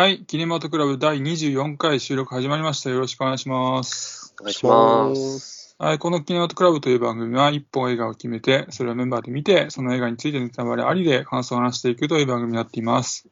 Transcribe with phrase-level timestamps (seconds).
[0.00, 2.88] はい、キネマトクラブ第24回収録始まりました。
[2.88, 4.34] よろしくお願いします。
[4.40, 5.76] お願いします。
[5.78, 13.28] はい、このキネマトクラブという番組は一本映画を決めて、それをメンバーで見て、その映画についてネタバレありで感想を話していくという番組になっています。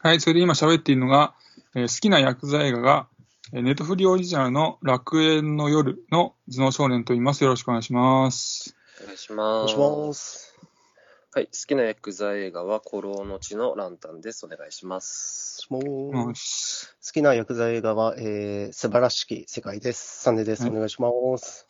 [0.00, 1.32] はい、それで今喋っているのが、
[1.74, 3.06] えー好きなヤクザ映画が、
[3.54, 7.42] えーネットフリオリジナルの楽園の夜の頭脳少年と言います。
[7.42, 8.76] よろしくお願いします。
[9.02, 9.74] お願いしおます。
[9.78, 10.49] 願いします。
[11.32, 14.44] はい、好きなヤクザ映画は、古老の地のランタンです。
[14.46, 15.64] お願いします。
[15.70, 16.34] もううん好
[17.12, 20.24] きなヤクザ映画は、えー、素晴らしき世界です。
[20.24, 20.62] サンデーです。
[20.62, 21.08] はいお願いしま
[21.38, 21.68] す。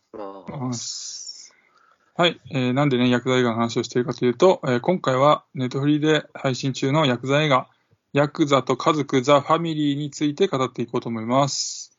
[2.15, 7.69] はい、えーなんでね、ヤクザ映画の話をしているかというと、えー今回はネットフリで配信中のヤクザ映画、
[8.15, 11.95] ヤクザと家族ザ・ファミリーについて語っていこうと思います。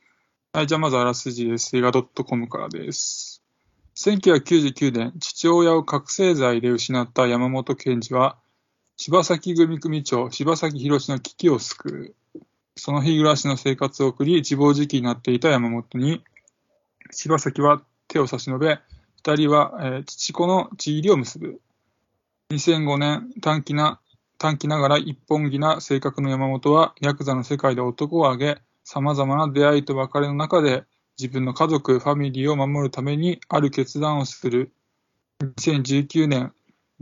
[0.53, 1.77] はい、じゃあまずあらすじです。
[1.77, 3.30] 映画 .com からです。
[4.03, 8.35] 1999年、父親を覚醒剤で失った山本健二は、
[8.97, 12.39] 柴崎組組長、柴崎宏の危機を救う。
[12.75, 16.23] その日暮らしの生活を送り、自暴自棄になっていた山本に、
[17.11, 18.79] 柴崎は手を差し伸べ、
[19.17, 21.61] 二人は、えー父子の地入りを結ぶ。
[22.49, 23.99] 2005年、短気な、
[24.39, 30.85] 短気ながら一本気な性格の山本は、ヤクザの世界で男を挙げ、様々な出会いと別れの中で、
[31.21, 34.71] 自分の家族、ファミリーを守るために、ある決断をする。
[35.43, 36.51] 2019年、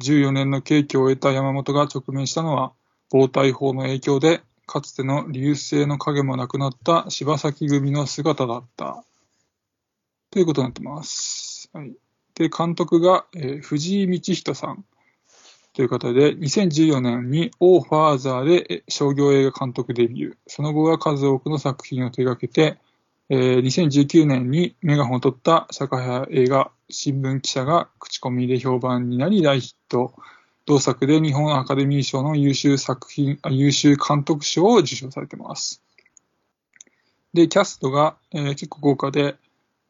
[0.02, 2.74] 14年の刑期を終えた山本が直面したのは、
[3.10, 9.06] 暴対法の影響で、かつての流星の影もなくなった柴崎組の姿だった。
[10.32, 11.70] ということになってます。
[11.72, 11.96] はい。
[12.36, 14.84] で、監督が、えー藤井道人さん
[15.72, 20.38] という方で、2014年にオーファーザーで商業映画監督デビュー。
[20.46, 22.78] その後は数多くの作品を手掛けて、
[23.30, 30.14] えー2019年にメガホンを取った社会映画新聞記者が口コミで評判になり大ヒット。
[30.66, 35.82] 同作で日本アカデミー賞の優秀作品、優秀監督賞を受賞されてます。
[37.34, 39.36] で、キャストが、えー結構豪華で、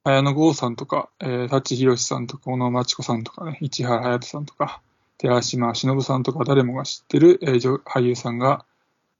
[0.04, 4.82] 綾野剛さんとか、えー、舘ひろしさんとか、小野真知子さんとかね、市原隼人さんとか、
[5.18, 8.66] 寺島しのぶさんとか、誰もが知ってる、えー俳優さんが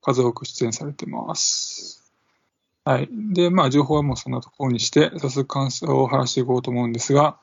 [0.02, 1.99] 数多く出演されてます。
[2.90, 3.10] はい。
[3.12, 7.38] で、まあ、情報はもうそんなところにして、早速感想を話していこうと思うんですが、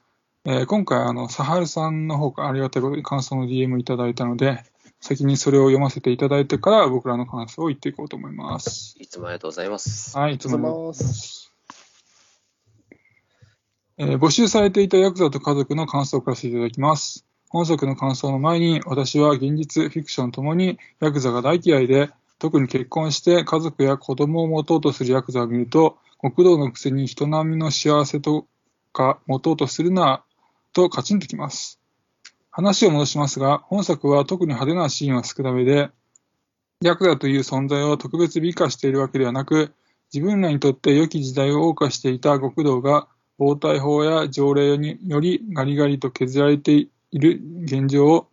[0.44, 4.64] えー今回、あの、サハルさんの方からありがたいことに感想の DM いただいたので、
[5.00, 8.96] 先にそれを読ませていただいてから、僕らの感想を言っていこうと思います。
[8.98, 10.18] いつもありがとうございます。
[10.18, 11.52] はい、いつありがもとうございます。
[13.98, 17.24] えー募集されていたヤクザと家族の感想を書かせていただきます。
[17.50, 28.46] 本作の感想の前に、私は現実、フィクションともにヤクザが大嫌いで、特に結婚して家族や子供を持とうとするヤクザを見ると、極道のくせに人並みの幸せと
[28.92, 30.24] か持とうとするな、
[30.72, 31.80] とカチンときます。
[32.50, 35.90] 話を戻しますが、本作は特に派手なシーンは少なめで、
[36.82, 39.72] ヤクザという存在を特別美化しているわけではなく、
[40.12, 43.08] 自分らにとって良き時代を謳歌していた極道が
[43.38, 48.28] 暴対法や条例によりガリガリと削られている現状を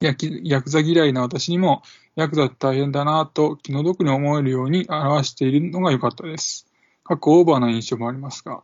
[0.00, 1.82] ヤキヤクザ嫌いな私にも
[2.16, 6.66] ヤクザって大変だなと気の毒に思えるように表しているのが良かったです。
[7.04, 8.62] 過去オーバーな印象もありますが。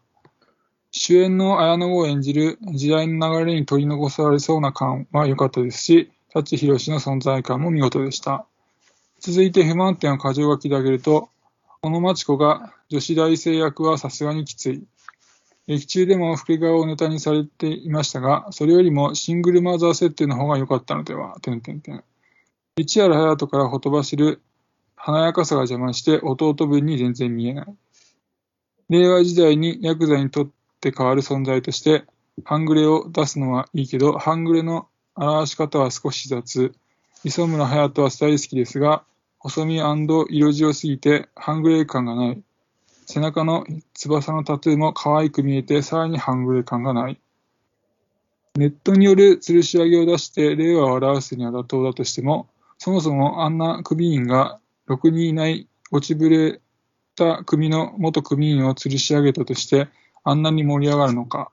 [0.90, 8.46] 主演の綾野剛を演じる時代の流れに取り残されそうな感は良かったですし、舘ひろしの存在感も見事でした。
[9.20, 11.28] 続いて不満点を過剰書きで挙げると、
[11.82, 14.82] 小野真知子が女子大生役はさすがにきつい。
[15.66, 22.02] 劇中でも老け顔をネタにされていましたが、それよりもシングルマザー設定の方が良かったのでは、点々点。
[22.78, 24.40] 市原隼人からほとばしる
[24.96, 27.66] 華やかさが邪魔して弟分に全然見えない。
[28.88, 30.50] 令和時代にヤクザにとっ
[30.80, 32.04] て変わる存在として、
[32.44, 36.72] 半グレを出すのはいいけど、半グレの表し方は少し雑。
[37.24, 39.04] 磯村隼人は大好きですが、
[39.38, 42.42] 細身色白すぎて半グレ感がない。
[43.04, 47.20] 背中の翼のタトゥーも可愛く見えて、さらに半グレ感がない。
[48.54, 52.48] ネットによる吊るし上げを出して令和を表すには妥当だとしても、
[52.82, 54.58] そもそもあんな組員が
[54.88, 56.60] 6人いない落ちぶれ
[57.14, 59.86] た組の元組員を吊るし上げたとして、
[60.24, 61.52] あんなに盛り上がるのか。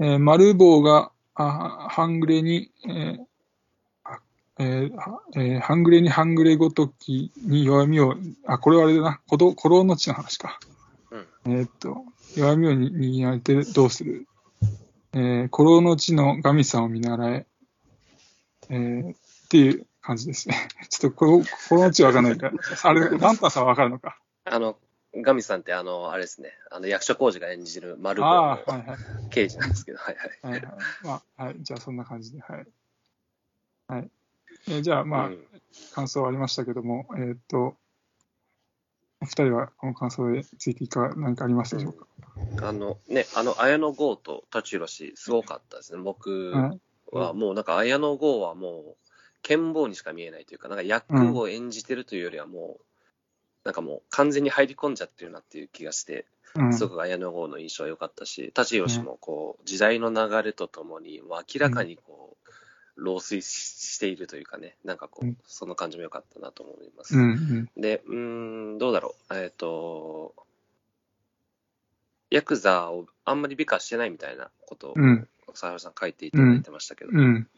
[0.00, 3.18] えー、丸棒があ半グレに、えー
[4.58, 8.14] えーはえー半グレに半グレごときに弱みを、
[8.46, 10.60] あ、これはあれだな、古道古老の地の話か。
[11.10, 11.16] う
[11.50, 11.56] ん。
[11.56, 12.04] えーっと、
[12.36, 12.90] 弱みをに
[13.22, 14.26] 握られてどうする？
[15.14, 17.46] えー、古老の地の神さんを見習え。
[18.70, 19.14] えー、
[19.52, 20.56] っていう感じですね。
[20.88, 22.52] ちょっとこの、古老の地わかんないから。
[22.84, 24.18] あれ、ランタンさんはわかるのか？
[24.46, 24.78] あの、
[25.14, 28.96] ガミさんって、あの、あれですね、あの、役所広司が演じる丸ああ、棒の。
[29.28, 30.30] 刑事なんですけど、はいはい。
[30.42, 30.72] はいはい。
[31.04, 31.56] まあ、はい。
[31.60, 32.66] じゃあそんな感じで、はい。
[33.88, 34.10] はい。
[34.68, 35.46] えーじゃあ、まあ、うん
[35.94, 37.76] 感想はありましたけども、えーっと、
[39.20, 42.06] お二人はこの感想についていかが何かありますでしょうか？
[42.68, 46.00] あのね、あの、綾野剛と舘ひろし、すごかったですね。
[46.02, 46.80] 僕はい
[47.14, 48.96] はもうなんか綾野剛はもう、
[49.42, 52.84] 剣謀にしか見えないというか、なんか役を演じてるというよりはもう、
[53.64, 56.74] なんかもう完全に入り込んじゃってるなっていう気がして、うん。
[56.74, 62.50] すごく綾野剛の印象は良かったし、舘ひろしもこう、時代の流れとともに、もう明らかにこう、
[62.96, 65.30] 老衰しているというかね、なんかこうん。
[65.30, 67.16] う、その感じも良かったなと思います。
[67.16, 67.80] うんうん。
[67.80, 69.34] で、うーん、どうだろう。
[69.34, 70.34] えっ、と、
[72.30, 75.28] ヤクザをあんまり美化してないみたいなことを、うん。
[75.54, 77.48] 沢原さん書いていただいてましたけど、うん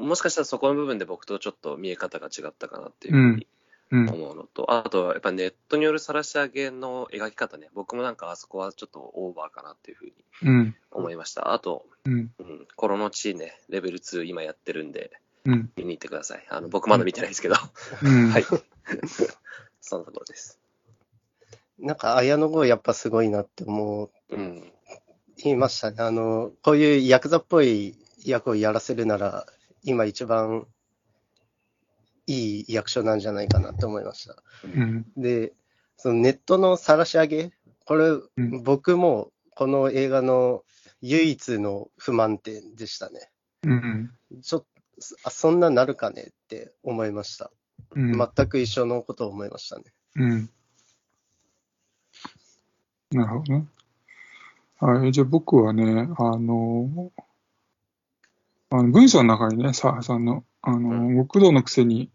[0.00, 3.46] もしかしたらそこの部分で僕とちょっと見え方が違ったかなっていうふうに
[3.92, 10.12] うん思うのと、あとはやっぱネットによる晒し上げの描き方ね、僕もなんかあそこはちょっとオーバーかなっていうふうに
[10.42, 11.52] うん思いました。
[11.52, 15.10] あと、うんうん、コロの地ね、レベル2今やってるんで、
[15.44, 16.46] うん見に行ってください。
[16.50, 17.56] あの僕まだ見てないですけど、
[18.02, 18.44] うんはい。
[19.80, 20.60] そんなところです。
[21.80, 24.72] なんか、綾野剛やっぱすごいなって思う、うん。
[25.42, 25.96] 言いましたね。
[26.00, 29.46] あの、こういうヤクザっぽい役をやらせるなら、
[29.82, 30.66] 今一番
[32.26, 34.36] いい役所なんじゃないかなって思いました。
[34.64, 35.52] うんで、
[35.96, 37.52] そのネットの晒し上げ、
[37.84, 38.10] これ、
[38.42, 40.62] ん僕もこの映画の
[41.00, 43.30] 唯一の不満点でしたね。
[43.64, 44.10] うん
[44.42, 44.66] ちょっと、
[45.24, 47.50] あそんななるかねって思いました。
[47.96, 49.84] うん全く一緒のことを思いましたね。
[50.16, 50.50] うん
[53.12, 53.66] なるほどね。
[54.78, 57.10] はい、じゃあ僕はね、あの、
[58.70, 62.10] あの文章の中にね、澤原さんの、あの、極道のくせに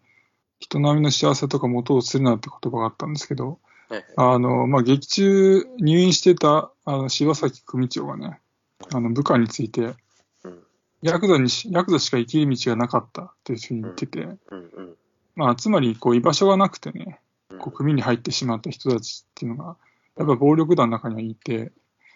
[0.60, 3.60] 人並みの幸せとか元をするなって言葉があったんですけど、
[3.90, 8.40] はいあの、まあ、劇中入院してた、あの、柴崎組長がね、
[8.94, 9.96] あの、部下について、
[10.44, 10.64] うん。
[11.02, 14.96] ヤクザにし、ヤクザしか生きる道がなかったっていうふうに言ってて、うんうん。
[15.36, 17.20] まあ、つまり、こう、居場所がなくてね、
[17.52, 19.78] うんこう、組に入ってしまった人たちっていうのが、
[20.18, 21.72] やっぱ暴力団の中にはいて、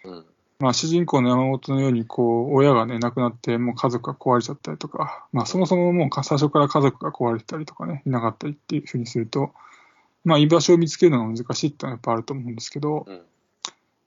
[0.06, 0.25] うん。
[0.59, 9.53] まあ、主人公の山本のように、こう、親がね、亡くなって、もう家族が壊れちゃったりとか、まあ、そもそももう最初から家族が壊れてたりとかね、いなかったりっていうふうにすると、
[10.25, 13.21] まあ、居場所を見つけるのが難しいってのはやっぱあると思うんですけど、うん。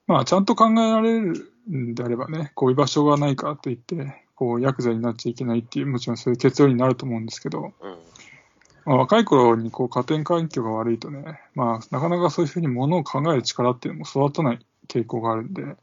[0.06, 7.98] まあ、ちゃんと考えられるんであればね、こう、居場所がないからといって、こう、ヤクザになっちゃいけないっていう、もちろんそういう結論になると思うんですけど、うん。
[8.84, 14.58] まあ、若い頃にこう家庭環境が悪いとね、まあ、なかなかそういうふうにものを考える力っていうのも育たない
[14.88, 15.78] 傾向があるんで、うん。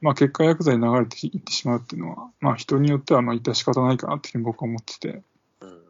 [0.00, 5.22] まあ、結果、ヤクザに流れていってしまうっていうのは、まあ、人によってはまあ致し方ないかなっていうふうに僕は思ってて、
[5.60, 5.82] うん。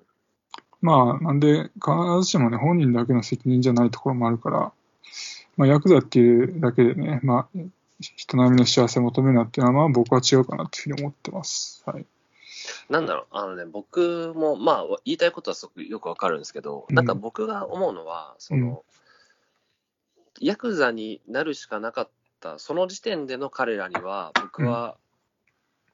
[0.81, 1.93] まあ、なんで、必
[2.23, 4.73] ずしもね、本人だけの責任じゃないところもあるから、
[5.57, 7.59] まあ、ヤクザっていうだけでね、まあ、
[8.01, 11.83] 人並みの幸せを求めるなっていうのは、まあ、僕は違うかなっていうふうに思ってます。
[11.87, 12.07] はい。
[12.89, 18.85] なんだろう、あのね、僕も、まあ、言いたいことはすごくよくわかるんですけど、うんなんか僕が思うのは、その、
[20.41, 22.11] ヤクザになるしかなかった、
[22.59, 24.97] その時点での彼らには、僕は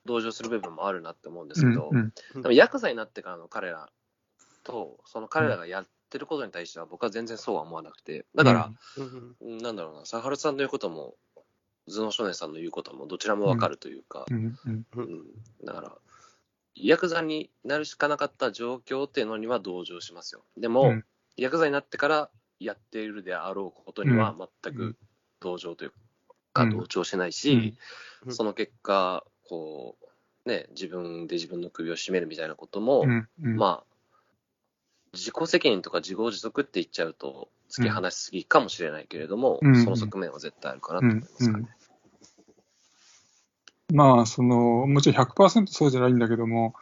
[0.05, 3.91] 同情する部分もあるなって思うんですけど、うんでもヤクザになってからの彼ら
[4.65, 8.73] と、その彼らがやってることに対しては、僕は全然そうは思わなくて、だから、
[9.43, 9.59] うん。
[9.59, 11.15] なんだろうな、佐原さんの言うことも、
[11.89, 14.87] 頭脳少年さんの言うことも、どちらもわかるというか、うんうん。
[14.95, 15.25] うん、
[15.65, 15.93] だから、
[16.75, 20.43] ヤクザになるしかなかった状況っていうのには同情しますよ。
[20.57, 21.05] でも、うん。
[21.37, 22.31] ヤクザになってから
[22.61, 24.97] やっているであろうことには全くうん
[25.41, 25.97] 同情というか、
[26.65, 26.71] うん。
[26.71, 27.77] 同調してないし、
[28.25, 28.35] うん。
[28.35, 29.97] その結果、こ
[30.45, 33.29] う、ね、自分で自分の首を絞めるみたいなことも、うん。
[33.43, 33.57] うん。
[33.57, 33.97] まあ、
[35.13, 39.85] 自己責任とか自業自得って言っちゃうと、突き放しすぎかもしれないけれども、うん。
[39.85, 41.69] その側面は絶対あるかなと思いますかね。
[43.93, 46.75] まあ、その、もちろん100%そうじゃないんだけども、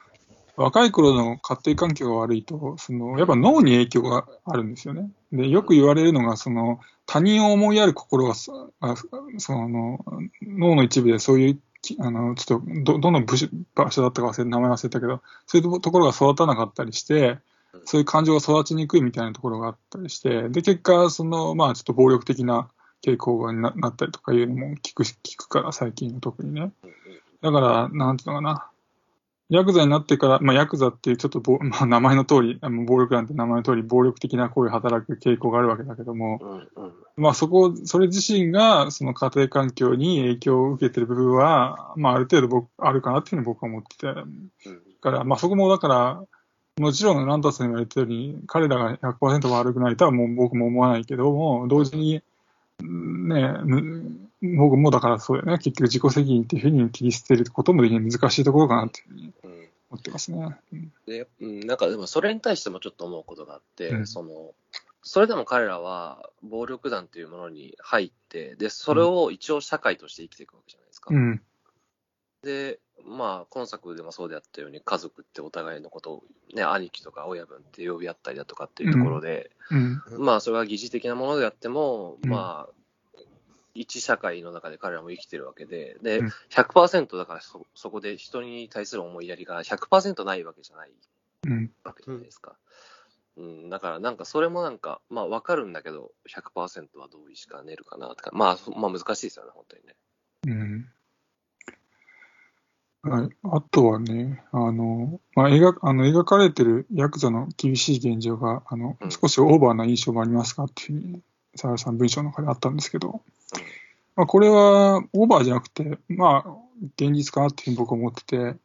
[0.56, 5.10] 若い頃の家庭環境が悪いと、その、やっぱ脳に影響があるんですよね。
[5.32, 8.94] で、よく言われるのが、その、他人を思いやる心が、そあ
[9.38, 9.98] その、
[10.42, 11.60] 脳の一部でそういう、
[11.98, 17.38] あの、ちょっと、ど、どの部署場所だったか忘れ、名前忘れたけど、そういうところが育たなかったりして、
[17.84, 22.68] そういう感情が育ちにくいみたいなところがあったりして、で、結果、その、まあ、ちょっと暴力的な
[23.02, 26.70] 傾向にななったりとかいうのも聞く、聞くから、最近特にね。
[27.42, 28.70] だから、なんていうのかな。
[29.54, 36.92] ヤクザになってから、まあ、ヤクザっていうちょっとぼ、 まあ、名前の通り、暴力団って名前の通り、暴力的な行為を働く傾向があるわけだけども、うんうん。
[37.16, 44.06] まあ、そこ、それ自身が、その家庭環境に影響を受けてる部分は、まあ、ある程度僕、あるかなっていうふうに僕は思ってて、
[45.00, 46.22] から、まあ、そこもだから、
[46.80, 52.20] もちろん、ランタスに言われたように、彼らが100%悪くないとはもう僕も思わないけども、同時に、
[52.82, 54.24] うんね、む
[54.56, 58.10] 僕もだからそうだよね、結局自己責任っていうふうに切り捨てることもできない。
[58.10, 59.43] 難しいところかなっていうふうにうん
[59.94, 60.56] 思ってますね。
[60.72, 64.54] うんで、うん、なんかでもそれに対してもちょっと思うことがあって、うんその、
[65.02, 71.14] それでも彼らは暴力団というものに入って、で、それを一応社会として生きていくわけじゃないですか。
[71.14, 71.42] うん。
[72.42, 76.24] で、まあ、今作でもそうであったように、家族ってお互いのことを、
[76.54, 80.24] ね、兄貴とか親分って呼び合ったりだとかっていうところで、うん。
[80.24, 82.72] まあ、それは疑似的なものであっても、うんまあ、
[83.74, 90.90] 一社会の中で彼らも生きてるわけで、で、うん100%だからそ、そこで人に対する思いやりが100%ないわけじゃない
[91.46, 91.70] うん。
[91.84, 92.56] わけじゃないですか。
[93.36, 99.96] うん、だからなんかそれもなんか、まあわかるんだけど、100%は同意しかねるかなとか、まあ、そまあ難しいですよね、本当にね。
[100.46, 100.88] うん
[103.02, 113.20] はい、あとはね、あの、まあ、描あの描かれてるヤクザの厳しい現状が、あのうん少しオーバーな印象もありますかっていうふうに、佐原さん文章の中であったんですけど、
[114.16, 116.56] まあ、これはオーバーじゃなくて、まあ、
[116.96, 118.56] 現実かなっていうふうに僕は思ってて、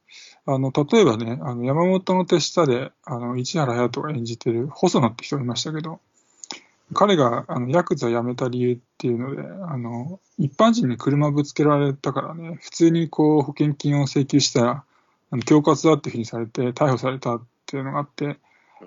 [0.46, 6.00] あの、例えばね、あの、山本の手下で、あの、市原隼人が演じてる細野って人がいましたけど、
[6.93, 14.84] 彼が、あの、ヤクザ辞めた理由っていうので、あの、一般人に車ぶつけられたからね、普通にこう、保険金を請求したら、
[15.31, 18.39] 恐喝だっていうふうにされて、逮捕されたっていうのがあって、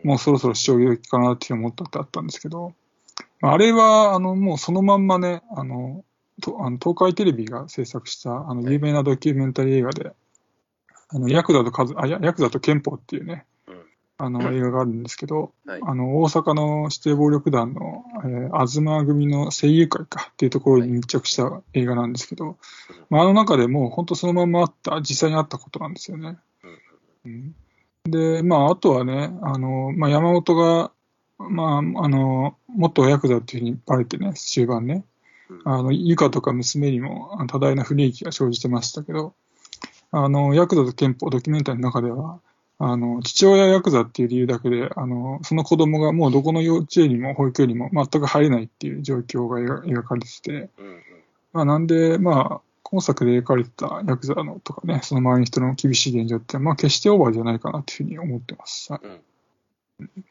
[0.03, 2.75] もうそろそろ衝撃かなっていう思ったってあったんですけど、
[3.43, 6.05] ああれは、あの、もうそのまんまね、あの、
[6.41, 10.13] とあの東海テレビが制作した、あの、有名なドキュメンタリー映画で、
[11.09, 13.83] あの、ヤクザとカズ、あ、ヤヤクザと憲法っていうね、うん。
[14.19, 15.81] あの、映画があるんですけど、はい。
[15.83, 22.57] あの、大阪の指定暴力団の、えー、東組の声優会かっていうところに密着した映画なんですけど、
[23.11, 26.39] まあ、あの中でもう本当そのまんまあった、実際にあったことなんですよね。
[27.25, 27.55] うん。
[28.05, 30.93] うん、で、まあ、あとはね、あの、まあ、山本が、
[31.51, 35.05] まあ、あの、元ヤクザっていうふうにバレてね、終盤ね、
[35.49, 35.61] うん。
[35.65, 39.35] あの、ゆかとか娘にも多大な不利益が生じてましたけど、
[40.11, 42.41] あの、ヤクザと憲法ドキュメンタリーの中では、
[42.79, 50.71] あの、父親ヤクザっていう理由だけで、あの、その子供がもうどこの幼稚園にも保育園にも全く入れないっていう状況が描描かれてて、
[51.53, 58.93] まあ、なんで、まあ、今作で描かれてたヤクザのとかね、その周りの人の厳しい現状って、まあ、決してオーバーじゃないかなっていうふうに思ってます。
[58.93, 59.07] はい。
[59.07, 59.09] う
[60.05, 60.25] ん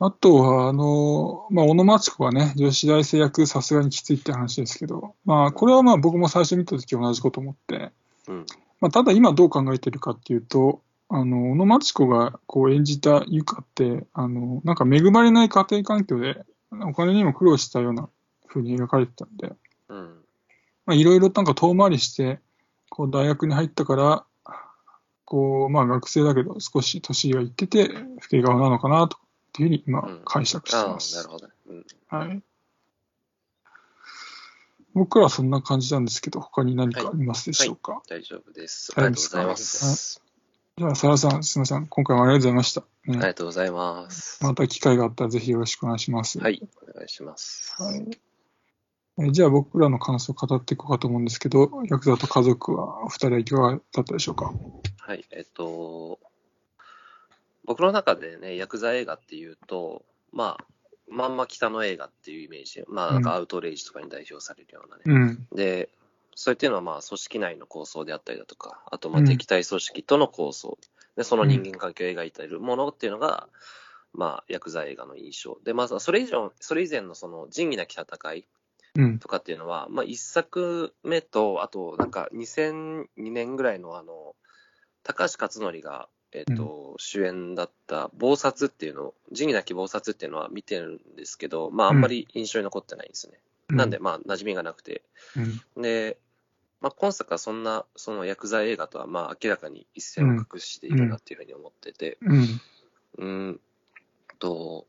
[0.00, 7.90] あとは、あの、まあ、小野町子がね、女子大生役さすがにきついって話ですけど、まあ、これはまあ僕も最初見たとき同じこと思って、
[8.28, 8.46] うん。
[8.80, 18.08] まあ、ただ今どう考えてるかっていうと、あの、小野町子がこう演じたゆかって、あの、なんか恵まれない家庭環境で、お金にも苦労したような
[18.46, 19.52] 風に描かれてたんで、
[19.88, 20.20] うん。
[20.86, 22.38] まあ、いろいろなんか遠回りして、
[22.88, 24.24] こう大学に入ったから、
[25.24, 29.18] こう、まあ学生だけど少し年がいってて、老け顔なのかなと
[29.58, 31.16] っていうふうに今うん解釈してます。
[31.16, 31.52] なるほどね。
[31.68, 32.42] うんはい。
[34.94, 38.02] 僕らはそんな感じなんですけど、他に何かありますでしょうか？
[38.08, 38.92] 大丈夫です。
[38.96, 40.22] ありがとうございます。
[40.76, 41.86] じゃあ、サラさん、すみません。
[41.88, 42.80] 今回もありがとうございました。
[42.82, 44.44] ねありがとうございます。
[44.44, 46.38] また機会があったらぜひよろしくお願いします。
[46.38, 47.74] はい、お願いします。
[47.82, 48.08] はい。
[49.20, 54.52] えじゃあ僕らの感想を語っていこうかと思うんですけど、ヤクザと家族はお二人はいかがだったでしょうか？
[54.98, 56.20] はい、えっと、
[57.68, 60.64] 僕の中でね、ヤクザ映画っていうと、まあ、
[61.06, 65.02] まんま北の映画っていうイメージ、まあ、なんかアウトレイジとかに代表されるようなね。
[65.04, 65.46] うん。
[65.54, 65.90] で、
[66.34, 70.78] それっていうのは、まあ、組織内の構想であったりだとか、あと、まあ、うん敵対組織との構想、
[71.16, 73.48] で、その人間関係を描いているものっていうのが、
[74.14, 75.58] まあ、ヤクザ映画の印象。
[75.62, 78.46] で、まずはそれ以上、それ以前のその仁義なき戦い
[78.96, 79.18] うん。
[79.18, 84.34] とかっていうのは、まあ、一作目と、あと、なんか、2002年ぐらいの、あの、
[85.02, 93.38] 高橋克典が、えっ、と、主演だった、暴殺っていうのを、仁義なき暴殺っていうのは見てるんですけど、まあ、あんまり印象に残ってないんですね。
[93.68, 95.02] なんで、、まあ、馴染みがなくて。
[95.76, 95.82] うん。
[95.82, 96.18] で、
[96.80, 102.18] まあ、今作はそんな、その薬剤映画とは、まあ、明らかに一線を画しているなっていうふうに思ってて、
[103.16, 103.60] うん。
[104.38, 104.86] と、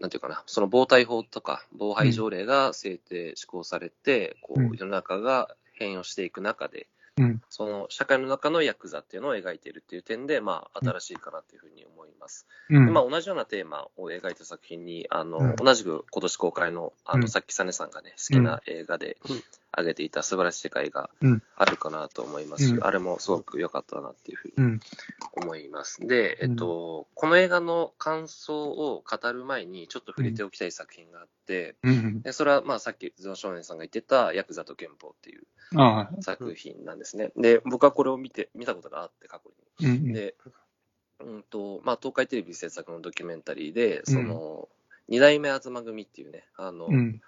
[0.00, 7.42] なんていうかな、その防体法とか防廃条例が制定、施行されて、こうんう、世の中が変容していく中で、うん。
[7.48, 12.46] その社会の中のヤクザっていうのを描いているっていう点で、まあ、新しいかなっていうふうに思います。
[12.68, 12.86] うん。
[12.86, 19.18] でまあ、同じようなテーマを描いた作品に、あの、うん同じく今年公開の、あの、うんさっきサネさんがね、好きな映画で
[19.76, 24.80] うん挙げていた素晴らしい世界がうんあるかなと思いますし、うんあれもすごく良かったなっていうふうにうん。
[25.32, 26.06] 思います。
[26.06, 32.22] で、えっと、この映画の感想を語る前にちょっと触れておきたい作品があって、うん。
[32.22, 35.42] でそれはまあさっきゾウ少年さんが言ってたヤクザと憲法っていう。
[36.20, 37.30] 作品なんですね。
[37.36, 39.88] で、僕はこれを見て、見たことがあって過去に。
[39.88, 40.12] うん。
[40.12, 40.34] で、
[41.20, 44.68] うんと、まあ、東海テレビ制作のドキュメンタリーで、その、
[45.08, 47.20] 二代目東組っていうね、あの、うん。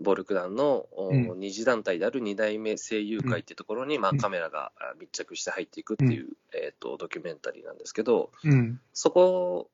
[0.00, 8.80] 暴力団の、うん二次団体である二代目声優会っていうところに、まあ、うんカメラがあ密着して入っていくっていう、えー、とドキュメンタリーなんですけど、うん。
[8.92, 9.70] そこ、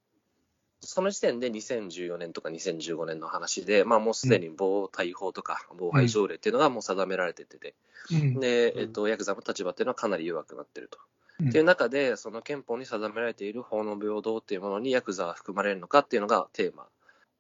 [0.81, 7.75] その時点で2014年とか2015年の話で、まあ、もうすでに防対法とか防廃条例っていうのがもう定められてて、
[8.13, 8.41] うん。
[8.41, 10.99] で、うんえっと、ヤクザの立場っていうのはかなり弱くなってると。
[10.99, 16.89] うんっていう中で、その憲法に定められている法の平等っていうものにヤクザは含まれるのかっていうのがテーマ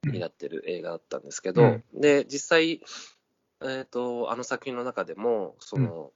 [0.04, 2.80] になってる映画だったんですけど、うんで、実際、
[3.62, 6.12] えっ、と、あの作品の中でも、その、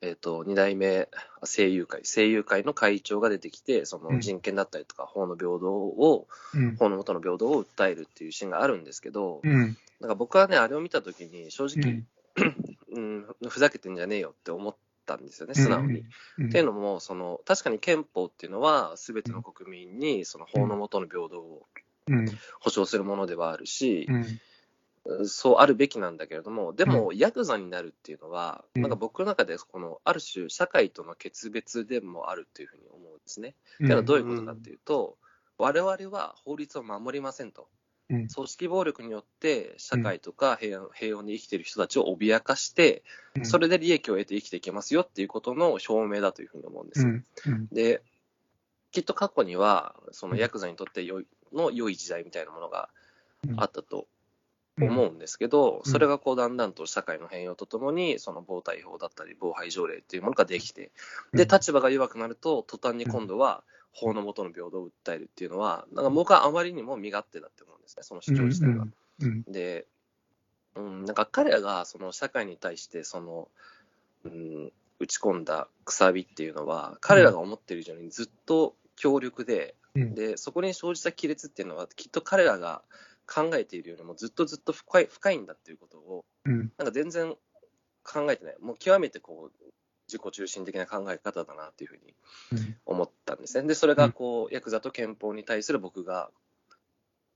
[0.00, 1.08] えっ、と、二代目
[1.44, 6.76] 声優会、声優会の会長が出てきて、そうんの人権だったりとか、法の平等を、うん。
[6.76, 9.76] 法の元の平等を訴えるっていうシーンがあるんですけど、うん。
[10.00, 12.06] なんか僕はね、あれを見たときに、正う直ん、
[12.90, 14.74] うん、ふざけてんじゃねえよって思っ
[15.06, 16.02] たんですよね、素直に。
[16.38, 16.48] うん。
[16.48, 21.91] っていうのも、その確かに憲法っていうのは、すべての国民にその法の下の平等をうん。
[22.60, 25.26] 保障するものではあるしう、ん。
[25.26, 28.82] そうあるべきなんだけれども、でも、ヤクザになるっていうのは、うん。
[28.82, 33.56] なんか僕の中で、このある種、社会との決別でもあるっていうふうに思うんですね。
[33.74, 35.18] っていうのはどういうことかっていうと、
[35.58, 37.68] 我々は法律を守りませんと。
[38.10, 38.28] うん。
[38.28, 43.02] 組織暴力によって社会とか平和平穏に生きている人たちを脅かして、
[43.36, 43.46] うん。
[43.46, 47.22] それで利益を得て生きていけますよっていうことの表明だというふうに思うんです。
[47.72, 48.02] で、
[48.92, 52.88] きっと過去には、そのヤクザにとって良いの良い時代みたいなものが
[53.56, 54.06] あったと
[54.80, 55.90] 思うんですけど、うん。
[55.90, 60.90] それがこうだんだんと社会の変容とともに、その防対法だったり、防廃条例っていうものができて、
[61.32, 68.86] で、立場が弱くなると、途端に今度は法の下の平等を訴えるっていうのは、なんか僕はあまりにも身勝手だって思うんですね、その主張自体が。
[69.20, 69.42] うん。
[69.42, 69.86] で、
[70.74, 73.48] うん、なんか彼らがその社会に対してその、
[74.24, 82.82] うん、打ち込んだくさびっていうのは、彼らが思ってる以上にずっと強力で、うんで、そこに生じた亀裂っていうのは、きっと彼らが
[83.26, 86.72] 考えているよりもずっとずっと深い深いんだっていうことを、うん。
[86.78, 87.36] なんか全然
[88.02, 89.64] 考えてない、もう極めてこう
[90.08, 92.14] 自己中心的な考え方だなっていうふうに
[92.52, 92.76] うん。
[92.86, 93.66] 思ったんですね。
[93.66, 96.30] で、それがこう、ヤクザと憲法に対する僕が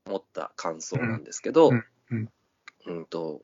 [0.05, 3.41] 持った感想なんですけど、うんと、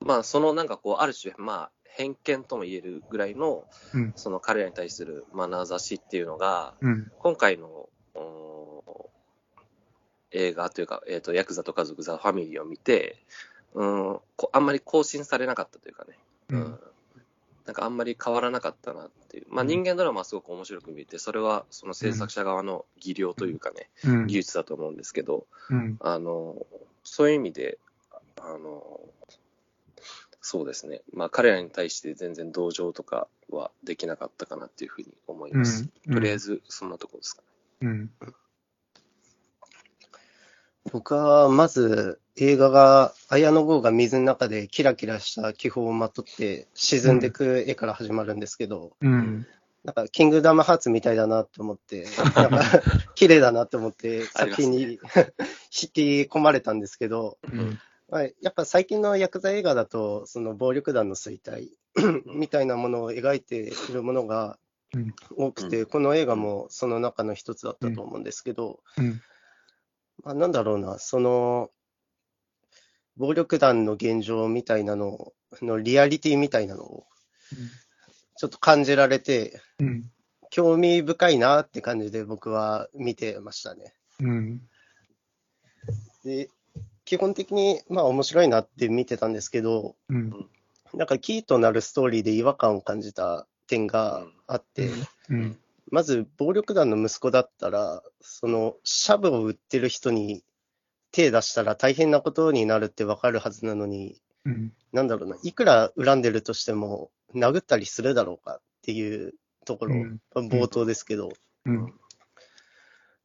[0.00, 3.64] まあ、そのなんかこう、ある種、まあ、偏見とも言えるぐらいの、
[3.94, 7.10] うんその彼らに対する眼差しっていうのが、うん。
[7.18, 8.55] 今回の、お
[10.36, 13.16] 映画というか、えっ、と、ヤクザと家族ザ・ファミリーを見て、
[13.74, 16.18] うん、こあんまり更新されなかったというかね、
[16.50, 16.80] ううんん。
[17.66, 19.46] なんかあんまり変わらなかったなっていう。
[19.48, 24.26] まあ人間ドラマはすごく面白く見えて、それはその制作者側の技量というかね、うん。
[24.26, 25.96] 技術だと思うんですけど、うん。
[26.00, 26.66] あの、
[27.02, 27.78] そういう意味で、
[28.40, 29.00] あの、
[30.40, 31.02] そうですね。
[31.12, 35.88] まあ彼らに対して全然同情とかはできなかったかなっていうふうに思います。
[36.06, 37.88] うんとりあえずそんなところですかね。
[37.88, 38.10] うん。
[40.92, 49.46] 僕はまず映画が綾野剛が水の中でキラキラした気泡をまとって沈んでいく絵から始まるんですけど、うん。
[49.84, 52.60] なんかキングダムハーツみたいだなと思って、 なんか
[53.14, 54.98] 綺麗だなと思って作品に引
[55.70, 57.78] き込まれたんですけど、うん。
[58.08, 61.70] まあ、やっぱ最近のヤクザ映画だと、その暴力団の衰退
[62.26, 64.58] みたいなものを描いているものが
[64.94, 69.20] うん多くて、うんこの映画もその中の一つだったと思うんですけど、うん。
[70.26, 71.70] まあ、なんだろうな、その、
[73.16, 77.06] 暴力団の現状みたいなののリアリティみたいなのを
[78.36, 80.10] ちょっと感じられて、うん。
[80.50, 83.94] 興味深いなって感じで僕は見てましたね。
[84.20, 84.60] うん。
[86.24, 86.50] で、
[87.04, 90.48] 基本的にまあ面白いなって見てたんですけど、うん。
[90.92, 94.90] なんかキーとなるストーリーで違和感を感じた点があって、
[95.28, 95.58] うん。
[95.90, 100.42] まず暴力団の息子だったら、そのシャブを売ってる人に
[101.12, 104.72] 手出したら大変なことになるってわかるはずなのに、うん。
[104.92, 111.30] なんだろうな、いくら恨んでるとしても殴ったりするだろうかっていうところ、うん冒頭ですけど、
[111.64, 111.94] うん。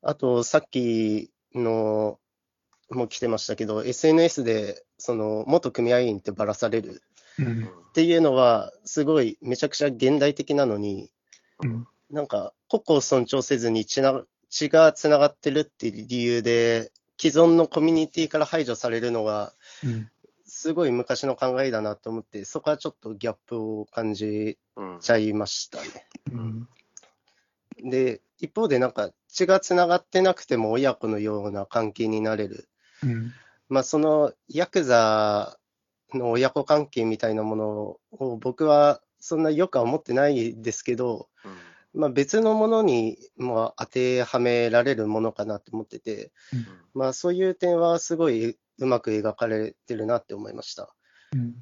[0.02, 2.20] あとさっきの
[2.90, 7.02] も来てましたけど、SNS でその元組合員ってばらされる
[7.40, 7.64] うん。
[7.66, 11.12] っていうのは、すごいめちゃくちゃ現代的なのに、
[11.64, 11.88] うん。
[12.12, 20.10] なんか、個々を尊重せずに血な血がつながってるっていう理由で、既存のコミュニティから排除されるのが、うん。
[20.46, 25.00] すごい昔の考えだなと思って、そこはちょっとギャップを感じうん。
[25.00, 25.88] ちゃいましたね。
[26.32, 26.68] うん。
[27.90, 32.68] で、一方でなんか血がつながってなくても親子のような関係になれる。
[33.04, 33.34] うん。
[33.70, 35.58] まあそのヤクザ
[36.14, 37.70] の親子関係みたいなもの
[38.12, 41.30] を僕はそんなよくは思ってないですけど、
[41.94, 46.32] まあ別のものにも当てはめられるものかなと思ってて、
[46.94, 50.94] まあそういう点はすごいうまく描かれてるなって思いました。
[51.34, 51.56] うん。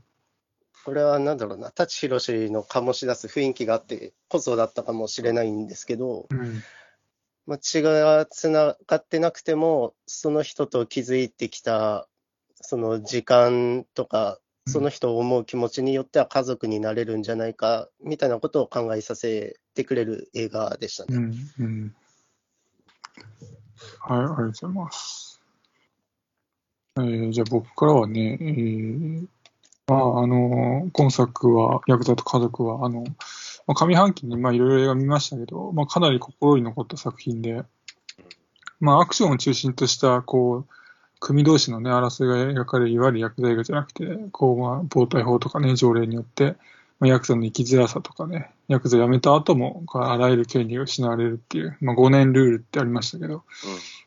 [0.86, 6.64] これはなんだろうな、舘ひろしの醸し出す雰囲気があってこそだったかもしれないんですけど、うん。
[7.46, 12.08] まあ、血がつながってなくても、その人と築いてきた、
[12.62, 14.40] その時間とか、
[14.70, 21.16] その人を思う気持ちによっては家族になれるんじゃないか、みたいなことを考えさせてくれる映画でしたね。
[21.16, 21.36] うん。
[21.60, 21.96] うん。
[24.00, 25.42] はい、ありがとうございます。
[26.98, 29.28] えー、じゃあ僕からはね、えー、
[29.88, 33.04] まあ、あの、今作は、ヤクザと家族は、あの、
[33.68, 37.64] まあ、上半期にまあいろいろ映画見ましたけど、まあ、かなり心に残った作品で、
[38.80, 40.79] まあ、アクションを中心とした、こう、
[41.20, 46.56] 組同士のね、争いが描かれる、いわゆるヤクザ映画じゃなくて、こう、まあ、暴対法とかね、条例によって、
[47.00, 53.44] まあ、ヤクザの生きづらさとかね、ヤクザ辞めた後も、こうあらゆる権利が失われるっていう、まあ、5年ルールってありましたけど、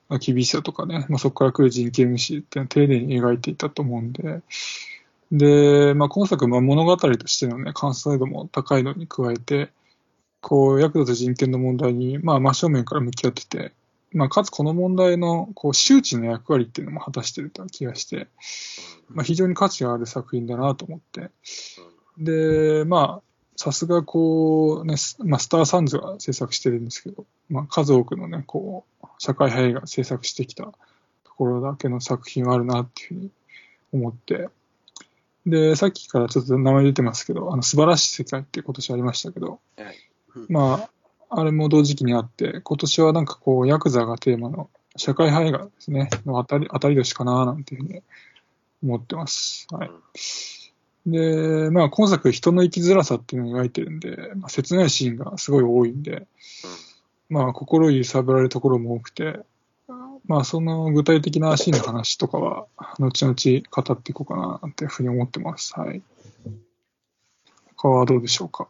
[0.08, 4.42] まあ、厳しさとかね、まあ、そこから来る人権無視っていうのを丁寧に描いていたと思うんで、
[5.32, 9.70] で、まあ、今作、まあ、物語としてのね、完成度も高いのに加えて、
[10.42, 13.72] こう、ヤクザと人権の問題に、まあ、真正面から向き合ってて、
[14.12, 18.28] まあ、かつこの問題の、こう、周知の役割っていうのも果たしてるという気がして、
[19.08, 21.30] まあ、非常に価値がある作品だなと思って、
[22.18, 23.22] で、まあ、
[23.56, 30.72] さすがこう、ね、まあ、スターサンズが制作してるんですけど、まあ、数多くのね、こう、社会派映画制作してきたと
[31.36, 33.30] ころだけの作品はあるなっていうふうに
[33.92, 34.48] 思って、
[35.46, 39.96] で、さっきからちょっと名前出てますけど、あの、素晴らしい世界って今年ありましたけど、はい。
[40.48, 40.90] まあ、
[41.34, 48.02] あれも同時期にあって、今年はなんかこう、ヤクザがテーマの社会派映画ですね、の当たり、当たり年かななんていうふうに
[48.82, 49.66] 思ってます。
[49.70, 49.90] はい。
[51.06, 56.26] で、まあ、今作、人の生きづらさっていうのを描いてるんで、まあ、切ないシーンがすごい多いんで、
[57.28, 59.40] まあ、心揺さぶられるところも多くて、
[60.26, 62.66] まあ、その具体的なシーンの話とかは、
[62.98, 63.34] 後々
[63.70, 65.72] 語っていこうかな、っていうふうに思ってます。
[65.78, 66.02] はい。
[67.76, 68.68] 他はどうでしょうか？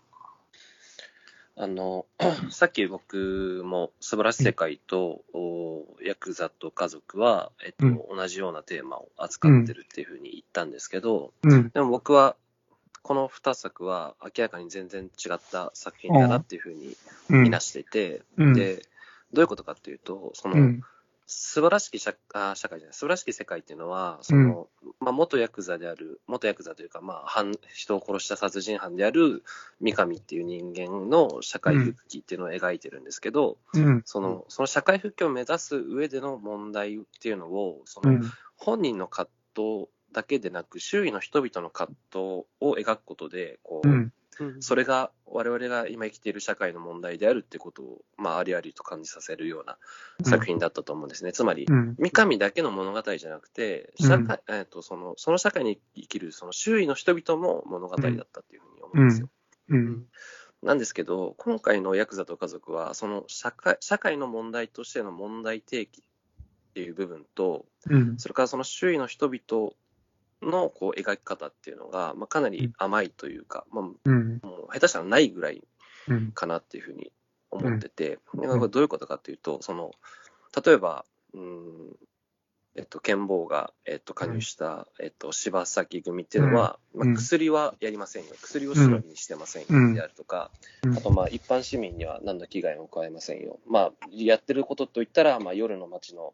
[1.56, 2.06] あの、
[2.50, 11.70] さっき僕も素晴らしい世界と、おヤクザと家族は、えっと、うん同じようなテーマを扱ってるっていうふうに言ったんですけど、うん。
[11.70, 12.36] でも僕は、
[13.02, 16.96] この2作は明らかに全然違った作品だなっていうふうに
[17.30, 17.42] うん。
[17.44, 18.54] 見なしていて、うん。
[18.54, 18.82] で、
[19.32, 20.82] どういうことかっていうと、その、うん。
[21.26, 24.68] 素晴らしき社あ社会じゃない、素晴らしき世界っていうのは、その、
[25.00, 29.42] まあ、元ヤクザである、元ヤクザというか、まあ、犯人を殺した殺人犯である
[29.80, 34.02] 三上っていう人間の社会復帰っていうのを描いてるんですけど、うん。
[34.04, 38.20] その、その社会復帰を目指す上での問題っていうのを、その、うん。
[38.56, 42.18] 本人の葛藤だけでなく、周囲の人々の葛藤
[42.60, 44.12] を描くことで、こう、うん。
[44.60, 49.78] それが我々が今生きている社会の問題であるってことを、まあ、ありありと感じさせるような
[50.28, 51.32] 作品だったと思うんですね。
[51.32, 51.96] つまり、うん。
[51.98, 59.28] 三上だけの物語じゃなくて、社会えー、とそのその社会に生きるその周囲の人々の物語だったっていうふうに思うんですよ。
[59.70, 60.06] うん。
[60.62, 68.18] なんですけど、今回のヤクザと家族は、その社会社会の問題としての問題提起っていう部分と、うん。
[68.18, 69.72] それからその周囲の人々
[70.42, 74.36] のこう描き方っていうのが、まあ、かなり甘いというか、まあ、もうん。
[74.36, 74.40] う
[74.72, 75.62] 下手したらないぐらい
[76.08, 76.32] うん。
[76.32, 77.12] かなっていうふうに
[77.50, 79.92] 思ってて、でこれどういうことかというと、その
[80.64, 81.96] 例えば、うん
[82.74, 87.08] えっと、剣坊が、えっと、加入した、えっと、柴崎組っていうのは、うん。
[87.08, 89.88] まあ、薬はやりませんよ、薬を白にしてませんうん。
[89.90, 90.50] よであるとか、
[90.82, 90.96] うん。
[90.96, 96.32] あと、まあ、一般市民には何の危害も加えませんよ、まあ、やってることといったら、まあ、夜の街の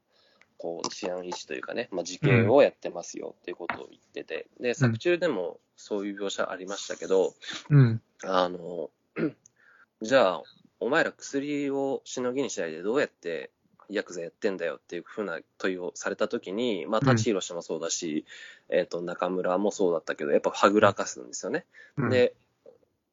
[0.58, 7.34] こう治安維持というかね、まあ、事件をやってますよっていうことを言ってて、で作中でもそういう描写ありましたけど、
[7.70, 8.02] うん。
[8.24, 8.90] あの、
[10.02, 10.42] じゃあ、
[10.80, 13.50] お前ら薬をしのぎにしないでどうやって
[13.88, 17.06] ヤクザやってんだよっていうふうな問いをされたときに、まあ、うん。
[17.06, 18.26] 舘ひろしもそうだし、
[18.68, 21.64] えっ、と、中村もそうだったけど、やっぱはぐらかすんですよね。
[21.96, 22.34] うん、で、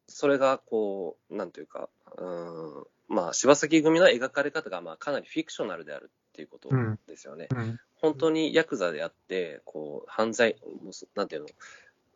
[0.08, 7.48] それがこう、なんというか、うん、まあ、柴崎組の描かれ方が、まあ、かなりフィクショナルであるっていうことうんですよね。
[7.50, 7.80] うん。
[8.02, 11.48] 本当にヤクザであって、こう、犯罪、もうそなんていうの、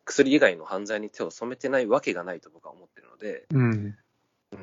[0.03, 3.97] 薬以外の犯罪に手を染めてないわけがないと僕は思ってるので、うん。
[4.51, 4.55] う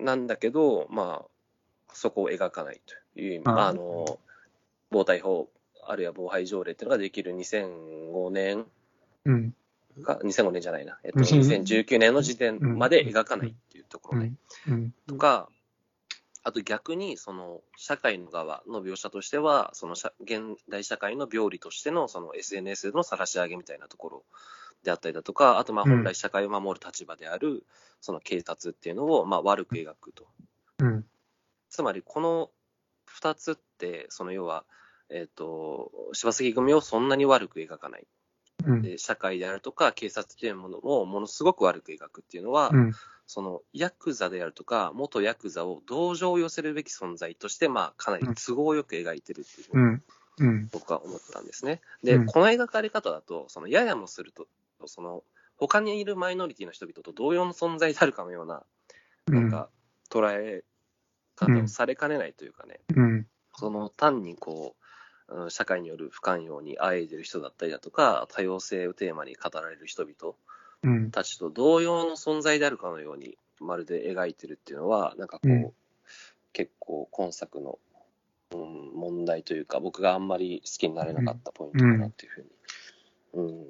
[0.00, 2.80] ん、なんだけど、まあ、そこを描かない
[3.14, 4.20] という意味、あの、
[4.90, 5.48] 暴対法、
[5.84, 8.66] あるいは防廃条例っていうのができる2005年
[9.24, 9.54] うん。
[10.04, 14.34] か、2005年じゃないな、えっと、2000 2019年の時点まで描かないっていうところね。
[14.68, 14.94] うん。
[15.08, 15.48] とか、
[16.44, 24.24] あと逆に、その、社会の側の描写としては、その社、現代社会の病理としての、その SNS の晒し上げみたいなところ
[24.82, 27.64] であったりだとか、あと、まあ、うん本来社会を守る立場である、
[28.00, 30.26] その警察っていうのを、まあ、悪く描くと。
[30.80, 31.06] うん。
[31.70, 32.50] つまり、この
[33.20, 34.64] 2つって、その要は、
[35.10, 38.06] えっ、と、柴崎組をそんなに悪く描かない。
[38.66, 38.82] うん。
[38.82, 42.92] で社会であるとか警察っていうものをものすごく悪く描くっていうのは、うん。
[43.26, 50.02] そのヤクザであるとか、元ヤクザを同情を寄せるべき存在として、まあ、かなり都合よく描いてるっていうふうん。
[50.38, 50.68] うん。
[50.72, 51.80] 僕は思ったんですね。
[52.02, 54.46] で、うんこの描かれ方だと、そのややもすると、
[54.86, 55.22] その
[55.56, 58.64] 他にいるマイノリティの人々と同様の存在であるかのような、
[59.28, 59.68] なんか
[60.10, 60.64] 捉え
[61.36, 63.26] 方をされかねないというかね、うん。
[63.54, 64.82] その単にこう、うん
[65.48, 70.34] 社会による不寛容にあえいでる人だったりだとか、多様性をテーマに語られる人々うん。
[71.12, 75.72] たちと同様の存在であるかのように、まるで描いてるっていうのは、なんかこう、うん。
[76.52, 77.78] 結構今作の、
[78.52, 82.48] うん、問題というか、僕があんまり好きになれなかったポイントかなっていうふうに、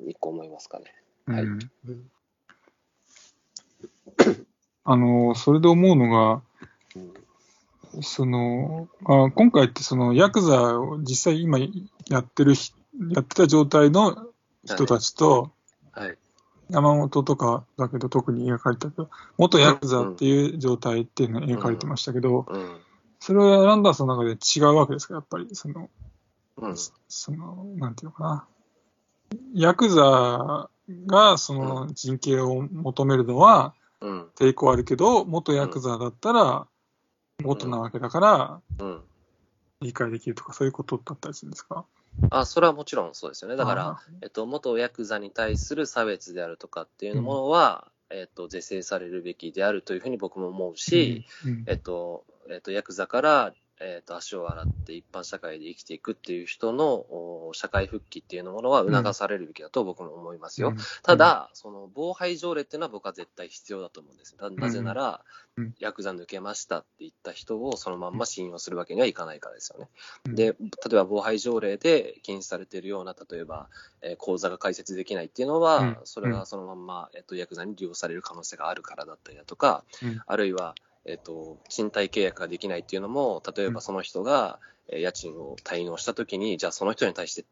[0.03, 0.95] うん、一個思いますかね。
[1.27, 1.43] はい。
[1.43, 1.71] うん。
[4.85, 6.43] あの、それで思うのが、
[7.95, 12.73] うん、その、あ今回ってそのヤクザを実際今やってるひ、
[13.11, 14.27] やってた状態の
[14.65, 15.53] 人たちと、
[15.93, 16.19] はい。
[16.73, 22.81] 山本とかだけど特に描かれたけど、元ヤクザっていう状態っていうのが描かれてましたけど、うん。
[23.21, 25.49] それはランダースの中で違うわけですか、やっぱり。
[25.53, 25.91] その、
[26.57, 26.75] うん。
[27.09, 28.47] その、なんていうのかな。
[29.55, 30.71] ヤクザ
[31.07, 34.27] がその人権を求めるのはうん。
[34.35, 36.67] 抵抗あるけど、元ヤクザだったら
[37.43, 39.01] 元なわけだからうん。
[39.81, 41.85] 理解できるとか、そういうことだったりするんですか？
[42.31, 43.57] あ、それはもちろんそうですよね。
[43.57, 51.65] だから、あえっと、元ヤクザに対する差別であるとかっていうものは、えっと、是正されるべきであるというふうに僕も思うし、うん。
[51.67, 60.69] えっと、えっと、ヤクザから、えっと、足を洗って一般社会で生きていくっていう人のお社会復帰っていうものは促されるべきだと僕も思いますよ。
[60.69, 60.77] うん。
[61.03, 64.37] ただ、その防廃条例っていうのは僕は絶対必要だと思うんです。
[64.41, 65.25] ななぜなら、
[65.57, 65.75] うん。
[65.79, 69.89] ヤクザ抜けましたって言った人をそのまんま信用するわけにはいかないからですよね。
[70.27, 70.35] うん。
[70.35, 70.55] で、例
[70.93, 73.69] えば防廃条例で禁止されているような、例えば、
[74.01, 75.97] えー口座が開設できないっていうのは、うん。
[76.05, 80.23] それがそのまんま、えっと、ヤクザに利用される可能性があるからだったりだとか、うん。
[80.25, 87.45] あるいは、えっと、賃貸契約ができないっていうのも、例えばその人が、えー家賃を滞納したときに、じゃあその人に対して、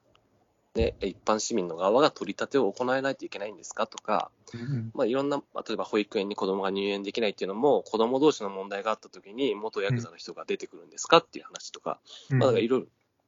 [0.75, 4.91] ね、一般市民の側が取り立てを行えないといけないんですかとか、うん。
[4.95, 11.99] まあ、いろんな、まあ例えば保育園に子供が入園できないっていうのも、子供同士の問題があったときに、元ヤクザの人が出てくるんですかっていう話とか、
[12.31, 12.39] うん。
[12.39, 12.87] まあ、いろいろ、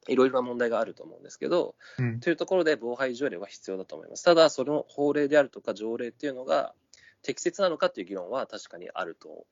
[0.09, 2.19] いろいろな問題があると思うんですけど、うん。
[2.19, 4.23] というところで防廃条例は必要だと思います。
[4.23, 6.73] ただ、その法令であるとか条例っていうのが
[7.23, 9.45] 適切なのかっていう議論は確かにあると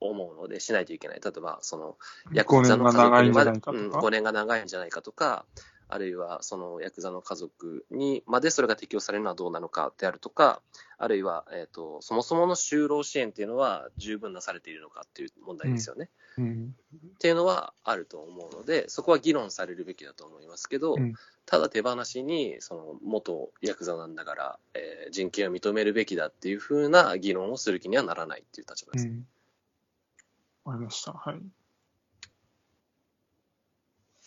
[0.00, 1.20] 思うので、しないといけない。
[1.24, 1.96] 例えば、その、
[2.32, 3.98] ヤク5ザの家族にまで、うん、ないかとか。
[4.00, 5.44] 5年が長いんじゃないかとか、
[5.88, 10.62] あるいはそのヤクザの家族にまでそれが適用されるのはどうなのかであるとか、
[10.98, 16.08] あるいは、えー、とそもそもの就労支援っていうのは十分なされているのかっていう問題ですよね。
[16.38, 16.74] うん
[17.14, 21.14] っていうのはあると思うので、そこは議論されるべきだと思いますけど、うん
[21.46, 29.08] ただ手放しに、その元ヤクザなんだから、えー人権を認めるべきだっていうふうな議論をする気にはならないっていう立場です。
[29.08, 29.26] うん。
[30.64, 31.12] わかりました。
[31.12, 31.40] はい。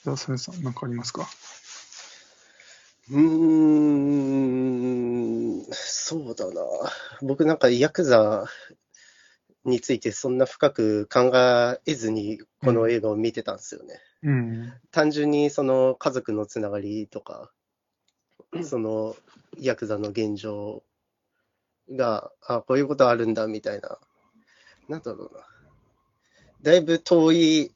[0.04, 1.28] じゃあ、それさん、何かありますか？
[3.10, 3.20] うー
[5.62, 6.62] ん、そうだな。
[7.22, 8.46] 僕なんかヤクザ
[9.66, 11.32] についてそんな深く考
[11.86, 14.00] えずにこの映画を見てたんですよね。
[14.24, 14.74] うん。
[14.92, 17.52] 単純にその家族のつながりとか、
[18.62, 19.16] その
[19.58, 20.84] ヤクザの現状
[21.90, 24.00] が、あ、こういうことあるんだみたいな、
[24.90, 25.46] なんだろうな。
[26.62, 27.72] だいぶ遠い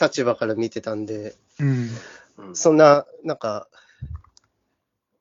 [0.00, 1.90] 立場から見てたんで、うん。
[2.38, 3.68] うんそんな、なんか、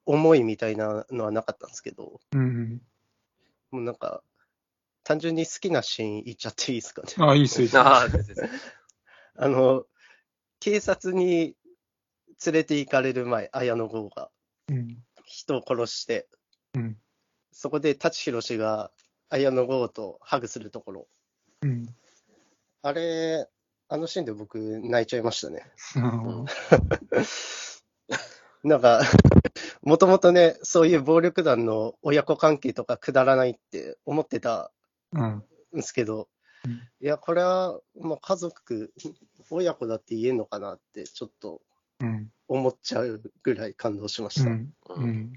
[0.06, 2.82] 思いみたいなのはなかったんですけど、うん。
[3.72, 4.24] もうなんか、
[5.04, 7.10] 単純に好きなシーン言っちゃっていいですかね？
[7.18, 7.78] あ、いいっす、いいっす。
[7.80, 8.50] ああ、ですです
[9.36, 9.86] あの、
[10.60, 11.56] 警察に
[12.46, 14.30] 連れて行かれる前、綾野剛が
[14.70, 15.04] うん。
[15.26, 16.28] 人を殺して、
[16.76, 16.98] うん。
[17.52, 18.92] そこで舘ひろしが
[19.30, 21.08] 綾野剛とハグするところ、
[21.62, 21.88] うん。
[22.88, 23.50] あれ、
[23.90, 25.70] あのシーンで僕泣いちゃいましたね。
[25.98, 26.46] うん
[28.64, 29.02] なんか、
[29.82, 34.72] もともとね、そういう暴力団の親子関係とかくだらないって思ってた
[35.12, 35.22] うん。
[35.22, 36.30] んですけど、
[36.66, 38.94] うんいや、これは、まあ、家族、
[39.50, 41.62] 親子だって言えんのかなって、ちょっと
[42.00, 42.32] うん。
[42.48, 44.50] 思っちゃうぐらい感動しました。
[44.50, 44.74] うん。
[44.96, 45.34] うん。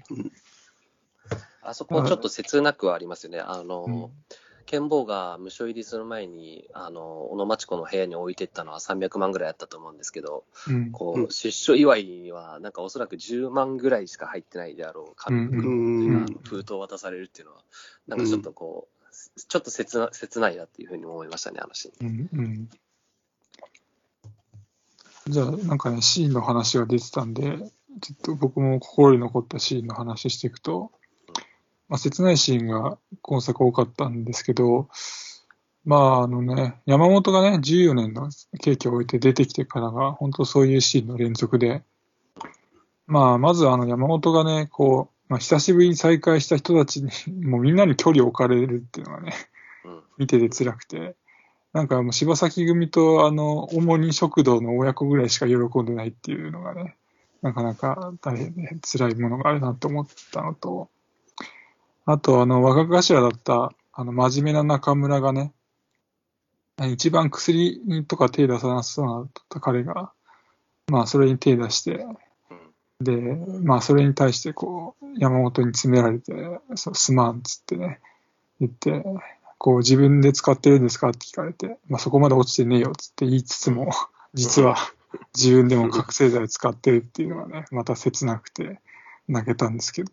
[1.61, 3.39] あそこちょっと切なくはありますよね。
[3.41, 4.11] あの、うん
[4.71, 10.91] 剣坊が無償入りする前に、あの、小野町子の部屋に置いてったのは300万ぐらいあったと思うんですけど、うん。
[10.93, 17.63] こうんう、出所祝いには、なんかおそらく10万ぐらいしか入ってないであろう紙うん袋うんが封筒を渡されるっていうのは、
[18.07, 22.29] なんかちょっとこう、ちょっと切な切ないなっていうふうに思いましたね、あのシーン。
[22.31, 22.39] うん。
[22.39, 22.69] うん。
[25.27, 27.57] じゃあ、なんかね、シーンの話が出てたんで、
[27.99, 30.93] ちょっと僕も心に残ったシーンの話していくと、
[31.91, 34.87] まあ、切ないシーンが今作多かったんですけど、
[35.83, 38.29] まあ、あのね、山本がね、14年の
[38.61, 41.83] 刑期を終えて出てきてからが、本当そういうシーンの連続で、
[43.07, 47.11] まあ、まずあの山本がね、こう、まあ、久しぶりに再会した人たちに、
[47.45, 49.33] もうみんなに距離を置かれるっていうのがね、
[50.17, 51.17] 見てて辛くて、
[51.73, 56.95] なんかもう柴崎組と、あの、主に食堂の親子ぐらいしか喜んでないっていうのがね、
[57.41, 60.89] なかなか大変ね、辛いものがあるなと思ったのと、
[62.05, 65.53] あと、あの、若頭だった、あの、真面目な中村がね、
[66.89, 70.11] 一番薬とか手出さなそうなった彼が、
[70.87, 72.05] まあ、それに手出して、
[72.99, 73.15] で、
[73.63, 76.33] まあ、それに対して、こう、山本に詰められて、
[76.75, 77.99] そうすまんっつってね、
[78.59, 79.03] 言って、
[79.57, 83.91] こう、自分で使ってるんですかって聞かれて、まあ、そこまで落ちてねえよっつって言いつつも、
[84.33, 84.75] 実は
[85.35, 88.79] 自分でも覚醒剤使ってるっていうのがね、また切なくて
[89.27, 90.11] 泣けたんですけど、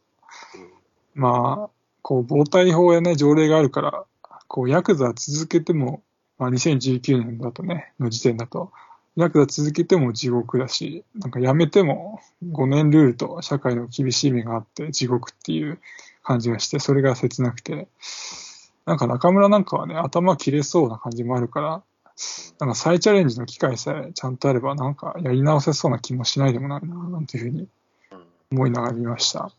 [1.15, 4.05] まあ、こう、防体法やね、条例があるから、
[4.47, 6.03] こう、ヤクザ続けても、
[6.39, 8.73] まあ、2019年だとね、の時点だと、
[9.17, 12.21] ヤクザ続けても地獄だし、なんか辞めても
[12.53, 15.81] 5年ルールと社会の厳しい目があって地獄っていう
[16.23, 17.89] 感じがして、それが切なくて、
[18.87, 21.83] なんか中村なんかはね、頭切れそうな感じもあるから、
[22.61, 27.69] なんか再チャレンジの機会さえちゃんとあれば、なんかやり直せそうな気もしないでもないな、なんていうふうに
[28.53, 29.51] 思いながら見ました。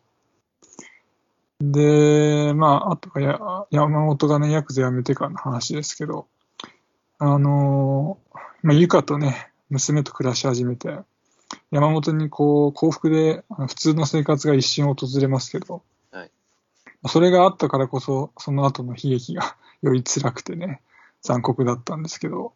[1.61, 6.27] で、まあ、あとはや山本がね、ヤクザ辞めてからの話ですけど、
[7.17, 8.17] あの
[8.63, 10.99] まあ、ゆかとね、娘と暮らし始めて、
[11.71, 16.31] 山本にこう、幸福で普通の生活が一瞬訪れますけど、はい、
[17.07, 20.81] それがあったからこそ、その後の悲劇が より辛くてね、
[21.21, 22.53] 残酷だったんですけど、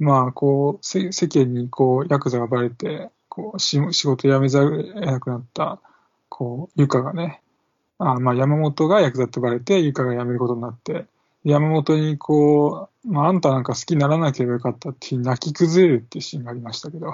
[0.00, 5.80] まあ、こう、世間にこう、ヤクザがバレて、こう、仕事辞めざるを得なくなった、
[6.28, 7.42] こう、ゆかがね、
[7.98, 11.06] あまあ、山本がヤクザってバレて、ゆかが辞めることになって、
[11.44, 17.12] 山本にこう、まあ、あんたなんか好きにならなければよかったって泣き崩れるっていうシーンがありましたけど、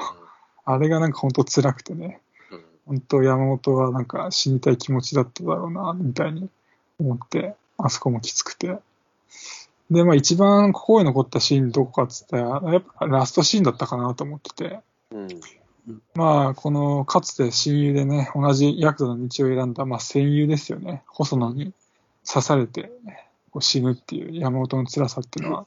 [0.64, 2.20] あれがなんか本当辛くてね、
[2.86, 6.48] 本当山本はなんか死にたい気持ちだっただろうな、みたいに
[6.98, 8.78] 思って、あそこもきつくて。
[9.90, 15.28] で、まあ一番心に残ったシーンどこかっつったら、やっぱラストシーンだったかなと思ってて、うん、
[16.14, 21.72] まあこのかつて親友でね、同じヤクザの道を選んだ、まあ戦友ですよね、細野に
[22.26, 22.90] 刺されて、
[23.50, 25.66] こう死ぬっていう山本の辛さっていうのは、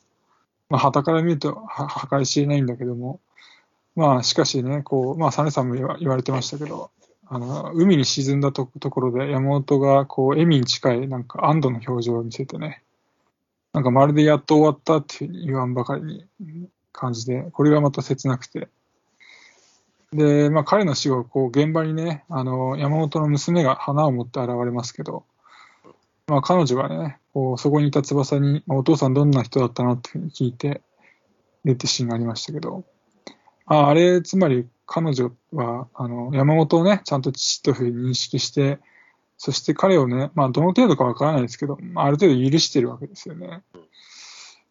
[0.69, 1.63] まあ、旗から見ると
[2.09, 3.19] 計り知れないんだけども、
[3.95, 6.91] まあ、しかしね、こう、まあ、サネさんも言われてましたけど、
[7.29, 12.83] あの、海に沈んだとところで山本が、こう、笑みに近い、なんか安堵の表情を見せてね、
[13.73, 16.03] なんかまるでやっと終わったっていう言わんばかり
[16.39, 18.69] に感じで、これがまた切なくて。
[20.13, 25.25] で、まあ彼の死後、こう現場にね、あの、山本の娘が花を持って現れますけど、
[26.27, 30.81] まあ、彼女がね、こうそこにいた翼に、まあ、お父さんどんな人だったのって聞いて、
[31.63, 32.83] 出てシーンがありましたけど、
[33.65, 38.79] ああれ、つまり彼女は、あの、山本をね、ちゃんと父というふうに認識して、
[39.37, 43.61] そして彼をね、まあ、どの程度かわからないですけど、まあ、ある程度許してるわけですよね。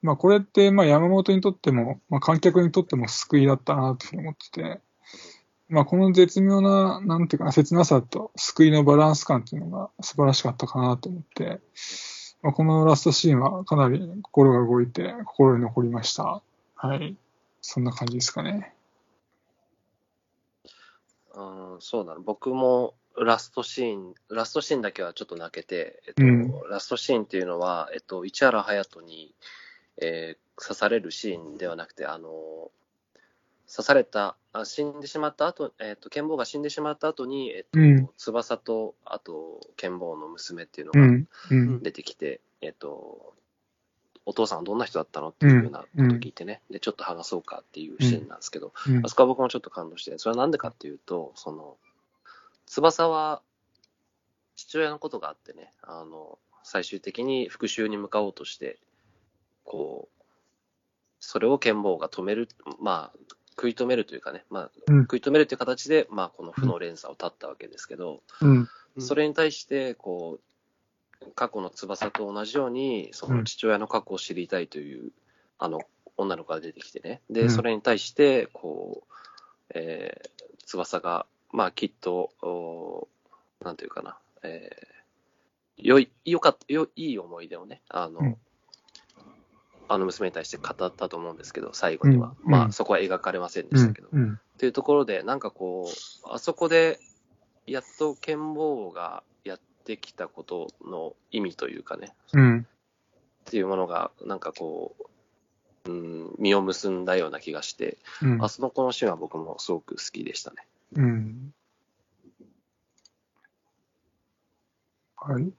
[0.02, 4.80] まあ、これって、まあ、山本にとっても、まあ、観客にとっても救いだったな、というふうに思ってて、
[5.68, 11.60] まあ、この絶妙な、なんていうかな、切なさと救いのバランス感っていうのが素晴らしかったかなと思って、
[12.42, 16.42] まあ、このラストシーンはかなり心が動いて、心に残りました。
[16.76, 17.16] はい。
[17.60, 18.72] そんな感じですかね。
[21.34, 22.22] うん、そうだね。
[22.24, 29.34] 僕もラストシーン、ラストシーンだけはちょっと泣けて、えっと、うん、ラストシーンっていうのは、えっと、市原隼人に、
[30.00, 32.28] えー、刺されるシーンではなくて、あの、
[33.68, 43.34] 刺された、あ死んでしまった後、えっ、ー、と、剣坊が死んでしまった後に、えっ、ー、と、うん、翼と、あと、剣坊の娘っていうのが出てきて、うん、えっ、ー、と、
[44.24, 48.72] お父さんはどんな人だったのっていうようなことを聞いてね、で、ちょっと話そうかっていうシーンなんですけど、
[49.04, 51.76] あそこは僕もちょっと感動して、それはなんでかっていうと、その、
[52.66, 53.40] 翼は、
[54.56, 58.80] 父親のことがあってね、あの、最終的に復讐に向かおうとして、
[59.64, 60.22] こう、
[61.20, 62.48] それを剣坊が止める、
[62.80, 63.18] まあ、
[63.56, 70.38] 食い止めるというかね、まあ、食い止めるという形で、まあ、この負の連鎖を断ったわけですけど、うん、それに対して、こ
[71.22, 75.10] う、過去の翼と同じように、その父親の過去を知りたいという、
[75.58, 75.80] あの、
[76.18, 77.22] 女の子が出てきてね。
[77.30, 79.14] で、それに対して、こう、
[79.74, 83.08] えー、翼が、まあ、きっと、お
[83.62, 88.36] なんていうかな、えー、よい、よかった、よ、いい思い出をね、あの、うん、
[89.88, 92.34] あの娘に対して語ったと思うんですけど、最後には。
[92.44, 94.08] うんまあ、そこは描かれませんでしたけど。
[94.12, 96.98] うんうんっていうところで、なんかこう、あそこで、
[97.66, 102.60] やっと剣坊がやってきたことの意味というかね、うん。
[102.60, 102.64] っ
[103.44, 104.96] ていうものが、なんかこ
[105.84, 110.66] う、うん、実を結んだような気がして、うんあそのこのシーンは僕もすごく好きでしたね。
[110.94, 111.54] うん。
[115.16, 115.52] はい。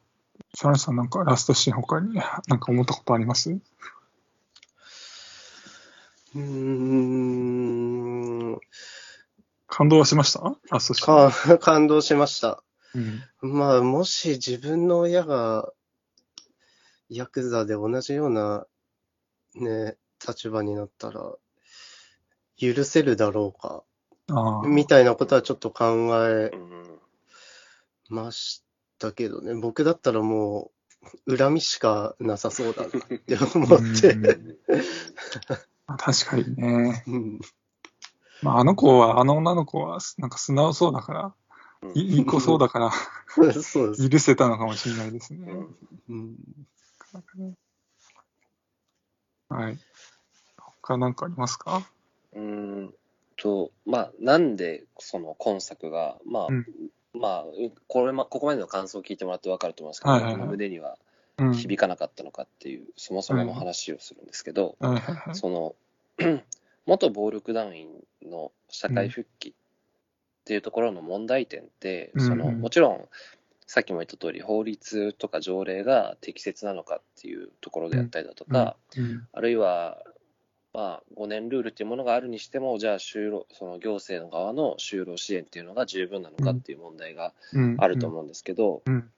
[0.55, 3.55] サラさんなんかラストシーン他になんか思ったことあります？
[6.37, 6.43] うー
[8.55, 8.59] ん、
[9.67, 10.55] 感動はしました？
[10.69, 11.57] ラストシーン。
[11.57, 12.63] か感動しました。
[12.95, 13.21] うん。
[13.53, 15.71] まあ、もし自分の親が
[17.09, 18.65] ヤクザで同じような
[19.55, 21.33] ね、立場になったら、
[22.59, 23.83] 許せるだろうか、
[24.29, 24.67] ああ。
[24.67, 26.99] みたいなことはちょっと考えうん
[28.09, 28.63] まし
[28.99, 30.71] たけどね、僕だったらも
[31.27, 34.13] う、恨みしかなさそうだなって思って。
[34.13, 34.57] うん
[35.87, 37.03] 確かにね。
[37.07, 37.39] うん
[38.43, 41.33] まあ、あの子は、あの女の子は、なんか素直そうだから、
[41.81, 42.91] うんいいい子そうだから、
[43.27, 43.53] そうで
[43.95, 44.09] す。
[44.09, 45.47] 許せたのかもしれないですね。
[46.09, 46.35] うん
[49.49, 49.79] はい。
[50.81, 51.87] 他なんかありますか？
[52.33, 52.93] うーん
[53.37, 56.65] と、まあ、なんでその今作が、まあ、うん
[57.13, 57.45] まあ、
[57.87, 60.97] これま、ここまでの感想を聞いてもらって分かると思いますけど、はいはいはい胸にはうん。
[61.37, 64.75] 響かなかったのかっていう、そもそもの話をするんですけど。
[65.33, 65.75] その、
[66.85, 67.89] 元暴力団員
[68.23, 69.53] の社会復帰っ
[70.45, 73.07] ていうところの問題点って、うんその、もちろん、
[73.67, 79.27] さっきも言った通り、法律とか条例が適切なのかっていうところであったりだとか、うん。
[79.33, 80.01] あるいは、
[80.73, 87.75] まあ、5年ルールっていうものがあるにしても、じゃあ就労、その行政の側の就労支援っていうのが十分なのかっていう問題がうん。
[87.79, 89.09] あると思うんですけど、うん。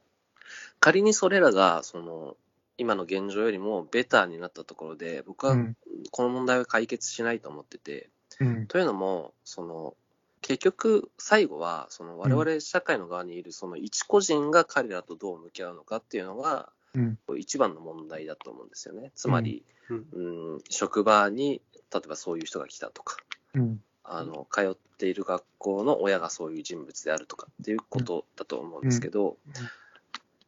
[0.80, 2.38] 仮にそれらが、その、
[2.78, 5.76] 今の現状よりもベターになったところで、僕はうん。
[6.12, 8.10] この問題は解決しないと思ってて、
[8.40, 8.68] うん。
[8.68, 9.96] というのも、その、
[10.42, 17.20] 結局、最後は、その我々社会の側にいるその一個人が彼らとどう向き合うのかっていうのが、うん。
[17.38, 19.12] 一番の問題だと思うんですよね。
[19.14, 21.62] つまり、うんうん、職場に、
[21.94, 23.18] 例えばそういう人が来たとか、
[23.54, 23.84] うん。
[24.06, 29.38] あの、通っている学校の親がそういう人物であるとかっていうことだと思うんですけど、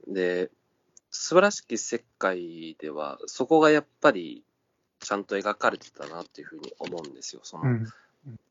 [0.07, 0.51] で、
[1.09, 4.43] 素晴らしき世界では、そこがやっぱり
[4.99, 7.41] ちゃんと描かれてたなっていうふうに思うんですよ。
[7.43, 7.87] その、うん。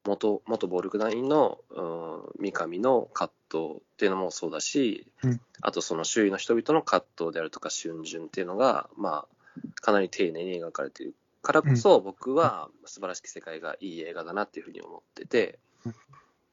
[0.04, 15.58] 元、元暴力団員の、うん、三上の葛藤っていうのもそうだし、うんあとその周囲の人々の葛藤であるとか、春巡っていうのが、まあ、かなり丁寧に描かれているからこそ、僕は素晴らしき世界がいい映画だなっていうふうに思ってて、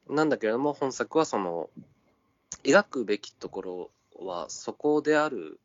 [0.09, 1.69] なんだけれども、本作はその、
[2.63, 5.59] 描くべきところはそこである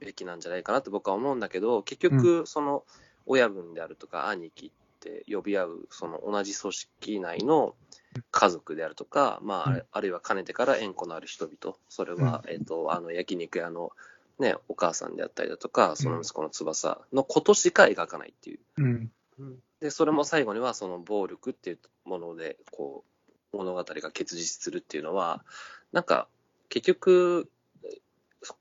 [0.00, 2.84] べきなんじゃないかなって僕は思うんだけど、結局、その、
[3.26, 4.70] 親分であるとか兄貴っ
[5.00, 7.74] て呼び合う、その同じ組織内の
[8.30, 13.92] 家族であるとか、まあ、あるいはかねてから縁故のある人々、それは、えっ、と、あの、焼肉屋の
[14.38, 18.60] ね、お母さんであったりだとか、その息子の翼のことしか描かないっていう。
[18.76, 19.10] うん。
[19.80, 23.04] で、それも最後にはその暴力っていうもので、こ
[23.52, 25.44] う、物語が結実するっていうのは、
[25.92, 26.28] なんか、
[26.68, 27.50] 結局、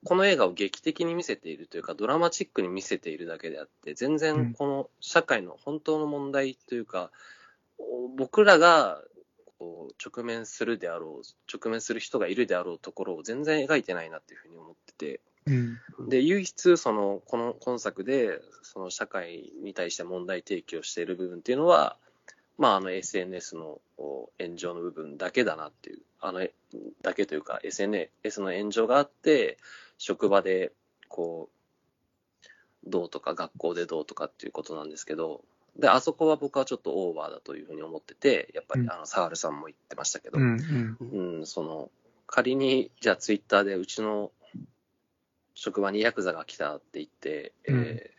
[0.03, 7.11] この映画を劇的に見せているというか、ドラマチックに見せているだけであって、全うん然この社会の本当の問題というか、
[8.17, 9.03] 僕らが
[9.59, 16.09] こう直面するであろう、直面する人がいるであろうところを全然描いてないなっていうふうに思ってて、うん。
[16.09, 21.97] で、唯一、その、この今作で、その社会に対して問題提起をしている部分っていうのは、
[22.57, 23.79] まあ、あの SNS の
[24.39, 26.53] 炎上の部分だけだなっていう、あの、え
[27.01, 29.57] だけというか、SNS の炎上があって、
[29.97, 30.71] 職場で、
[31.07, 31.49] こ
[32.85, 35.43] う、どうとか、学校でどうとかっていうことなんですけど、
[35.77, 40.97] で、あそこは僕はちょっとオーバーだというふうに思ってて、やっぱり、うんあの、サハルさんも言ってましたけど、うん。
[40.99, 41.37] うん。
[41.37, 41.91] うん、その、
[42.25, 44.31] 仮に、じゃあツイッターでうちの
[45.53, 48.16] 職場にヤクザが来たって言って、えー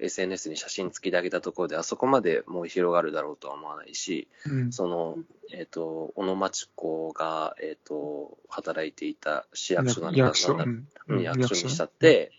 [0.00, 4.72] SNS に写真付きであげたところで、あそこまでもう広がるだろうとは思わないし、うん。
[4.72, 5.18] その、
[5.52, 10.54] えっ、と、小野町子が、えっ、と、働いていた市役所なんだ役所。
[10.54, 11.90] なんだうんうん役所にしたっ。
[11.90, 12.32] て、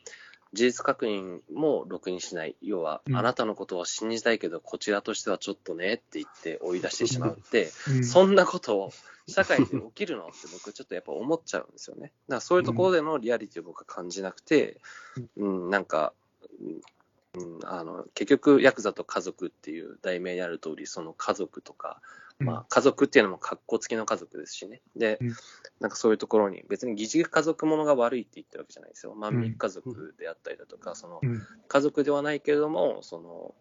[0.54, 2.56] 事実確認もろくにしない。
[2.62, 8.92] 要は、うんあなたのことを信じたいけど、こちらとしてはちょっとねって言って追い出してしまうって、うんそんなことを
[9.28, 12.02] 社会で起きるのって僕ちょっとやっぱ思っちゃうんですよね。
[12.02, 14.78] だからそういうところでのリアリティを僕は感じなくて、
[15.38, 16.14] うん、なんか、
[17.64, 22.02] あの結局、ヤクザと家族っていう題名にある通り、その家族とか、
[22.40, 24.82] まあ、家族っていうのも格好付きの家族ですしね。
[24.96, 25.34] で、うん。
[25.80, 29.14] なんかそういうところに、別に疑似家族ものが悪いって言ってるわけじゃないですよ。
[29.16, 31.42] 万民家族であったりだとか、そのうん。
[31.68, 33.56] 家族ではないけれども、その、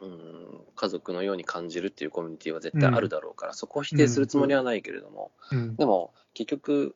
[0.00, 5.76] うん、家族のように感じるっていうコミュニティは絶対あるだろうから、そこを否定するつもりはないけれども、うん。
[5.76, 6.94] でも結局、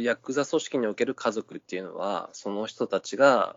[0.00, 3.56] ヤクザ組織における家族っていうのは、その人たちが、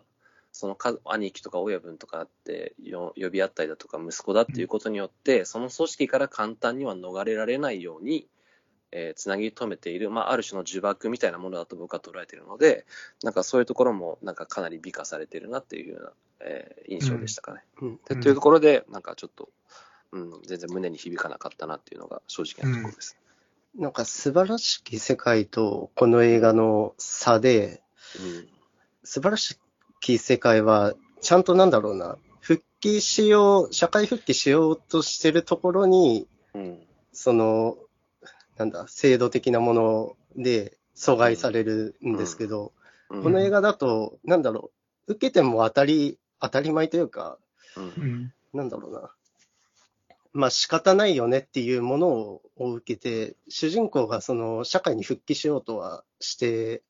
[0.54, 8.28] そのか兄貴とか親分とかってよ呼び合ったりだとか、息子だっていうことによって、その組織から簡単には逃れられないように、
[8.92, 12.86] えーつなぎ止めている、まあ、ある種の呪縛みたいなものだと僕は捉えているので、
[13.24, 17.64] なんかそういうところも、なんかかなり美化されているなっていうような、えー印象でしたかね。
[17.82, 18.00] うん。
[18.08, 19.50] でというところで、なんかちょっと、
[20.12, 23.18] うん、全然胸に響かなかったなっていうのが正直なところです。
[23.76, 27.82] なんか素晴らしき世界とこの映画の差で、
[29.04, 29.58] 素晴らし
[30.04, 36.62] き世界は、ちゃんとなんだろうな、復帰しよう、社会復帰しようとしてるところに、うん。
[36.62, 36.80] うん。
[37.14, 37.78] その、
[38.58, 42.74] なんだ、制度的なもので阻害されるんですけど、うん
[43.22, 44.72] この映画だと、なんだろ
[45.08, 47.38] う、受けても当たり、当たり前というか、
[47.78, 49.12] うんうんなんだろうな。
[50.32, 56.82] まあ仕方ないよねっていうものを受けて、主人公がその社会に復帰しようとはして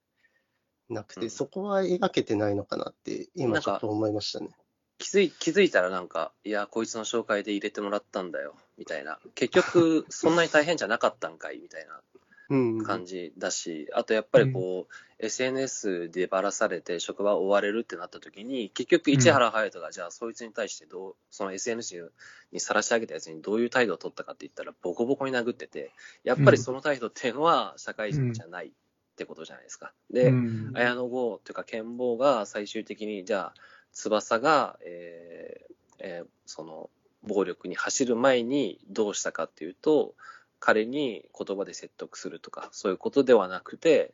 [0.94, 4.50] なくて、うんそこは描けてないのかなって、今ちょっと思いましたね。
[4.98, 9.20] 気づい気づいたらなんか、いや、こいつの紹介で入れてもらったんだよ、みたいな。
[9.36, 12.02] 結局、そんなに大変じゃなかったんかい、みたいな
[12.50, 12.84] うん。
[12.84, 14.94] 感じだし、あとやっぱりこう、
[15.26, 22.12] SNS でばらされて職場を追われるってなった時に、結局市原隼人が、じゃあそいつに対してどう、その SNS
[22.52, 25.92] にさらし上げたやつにどういう態度を取ったかって言ったら、ボコボコに殴ってて、
[26.24, 28.72] やっぱりその態度っていうのは社会人じゃない
[29.14, 29.94] ってことじゃないですか。
[30.12, 30.72] で、うん。
[30.74, 33.62] 綾野剛というか剣坊が最終的にじゃあ
[33.94, 36.90] 翼が、えーえーその
[37.26, 40.14] 暴力に走る前にどうしたかっていうと
[40.60, 44.14] 彼に言葉で説得するとかそういうことではなくて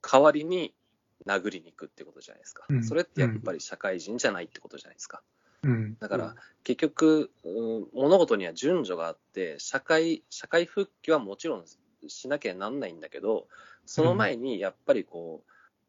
[0.00, 0.74] 代わりに
[1.24, 2.84] 殴りに行くってことじゃないですか、うん。
[2.84, 5.22] それってやっぱり社会人じゃないってことじゃないですか。
[5.62, 5.96] うん。
[6.00, 6.34] だから、うん。
[6.64, 11.64] 結局、うん物事には順序があって社会社会復帰はもちろん
[12.08, 13.46] しなきゃなんないんだけど
[13.86, 15.42] その前にやっぱりこ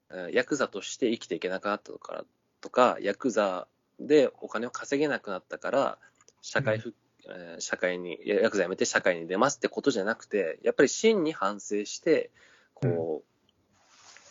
[0.10, 2.26] う、えーヤクザとして生きていけなくなったから
[2.62, 3.68] とかヤクザ
[4.00, 5.98] でお金を稼げなくなったから
[6.42, 6.96] 社会復
[7.28, 12.30] えー社会にヤクザ辞めて社会に出ますってことじゃなくてやっぱり真に反省して
[12.74, 13.34] こう、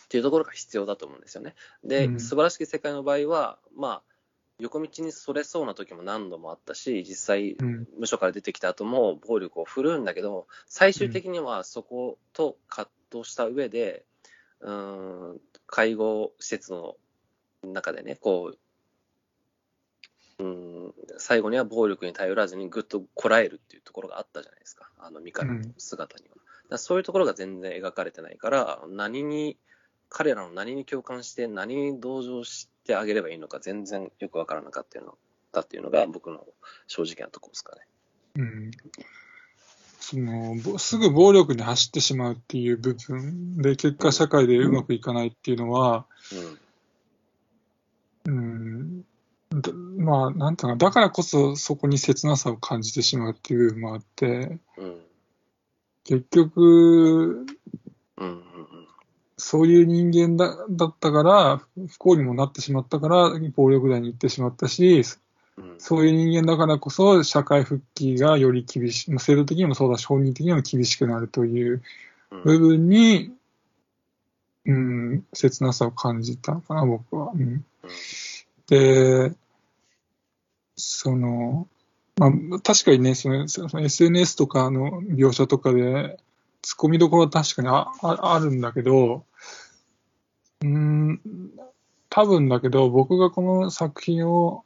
[0.05, 1.55] っていうところが必要だと思うんですよね。
[1.85, 2.21] で、うん。
[2.21, 4.03] 素晴らしき世界の場合はまあ
[4.59, 7.89] 横道にそれそうな時も何度もあったし実際うん。
[7.99, 14.05] 無所から出てきた後も暴力を振るうんだけど最終的にはそこと葛藤した上で、
[14.61, 16.97] うん介護施設の
[17.65, 18.53] 中でねこ
[20.39, 24.91] う、うん、最後には暴力に頼らずにぐっとこらえるっていうところがあったじゃないですか。
[24.99, 29.57] あのミカの姿には、だからそういうところが全然描かれてないから何に
[30.09, 34.87] 彼らの何に共感して何に同情してあげればいいのか全然よくわからなかっ
[35.53, 36.45] たっていうのが僕の
[36.87, 37.83] 正直なところですかね。
[38.37, 38.71] うん。
[40.03, 46.07] そのすぐ暴力に走ってしまうっていう部分で、結果社会でうまくいかないっていうのは、
[48.25, 49.05] うん、
[49.55, 55.01] だまあ、なんていうか、だからこそそこに切なさを感じてしまうっていう部分もあって、うん。
[56.03, 57.47] 結局、
[58.17, 58.43] うん。
[59.39, 65.05] そういう人間だだったから、不幸にもなってしまったから、暴力団に行ってしまったし、
[65.79, 71.83] そういう人間だからこそ、社会復帰がより厳しい、まあ制度的にもそうだし、本人的にも厳しくなるという
[72.31, 72.43] うん。
[72.45, 73.33] 部分に、
[74.65, 77.33] うん、切なさを感じたのかな、僕は。
[77.35, 77.65] うん、
[78.69, 79.35] で、
[80.77, 81.69] その、
[82.17, 86.19] まあ、確かにね、そのその SNS とかの描写とかで、
[86.63, 89.25] 突っ込みどころは確かにあああるんだけど、
[90.63, 91.21] うん、
[92.09, 94.65] 多分だけど、僕がこの作品を、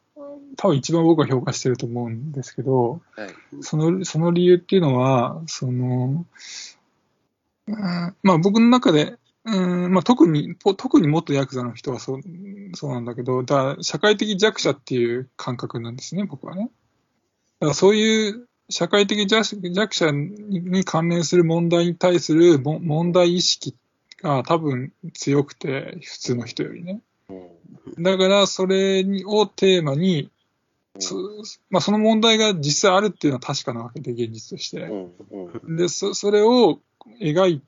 [0.57, 3.31] 多分一番僕は評価してると思うんですけど、はい。
[3.61, 6.25] その、その理由っていうのは、その、
[7.67, 7.77] うん
[8.23, 12.21] まあ僕の中で、うんまあ特に、ぽ特に元ヤクザの人はそう、
[12.75, 16.71] そうなんだけど、だ社会的弱者っていう感覚なんですね、僕はね。
[17.61, 23.77] だからそういう社会的弱弱者に関連する問題に対するも問題意識
[24.23, 27.01] が多分強くて、普通の人よりね。
[27.29, 28.03] うん。
[28.03, 30.31] だからそれにをテーマに、
[30.99, 31.17] そ
[31.71, 34.89] まあ、その問題が実際あるっていうのは確かなわけで、現実として。
[35.69, 36.81] で、そそれを
[37.21, 37.63] 描い、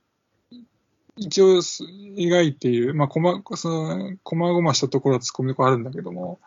[1.16, 6.38] 一応描いている、まあ、こま、その、こまごましたところは突っ込みどころあるんだけども、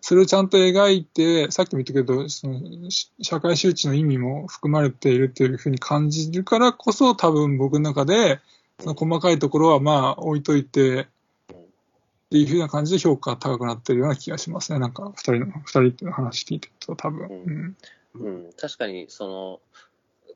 [0.00, 2.60] それをちゃんと描いて、さっきも言ったけど、その
[3.20, 8.40] 社会周知の意味も含まれているというふうに感じるからこそ、多分僕の中で、
[8.80, 11.06] その細かいところはまあ置いといて、
[12.32, 14.78] っていうふうな感じで評価が高くなってるような気がしますね。
[14.78, 17.76] なんか、二人の、二人っていう話聞いてると、多分。
[18.14, 18.24] うん。
[18.24, 19.60] うん、確かに、その、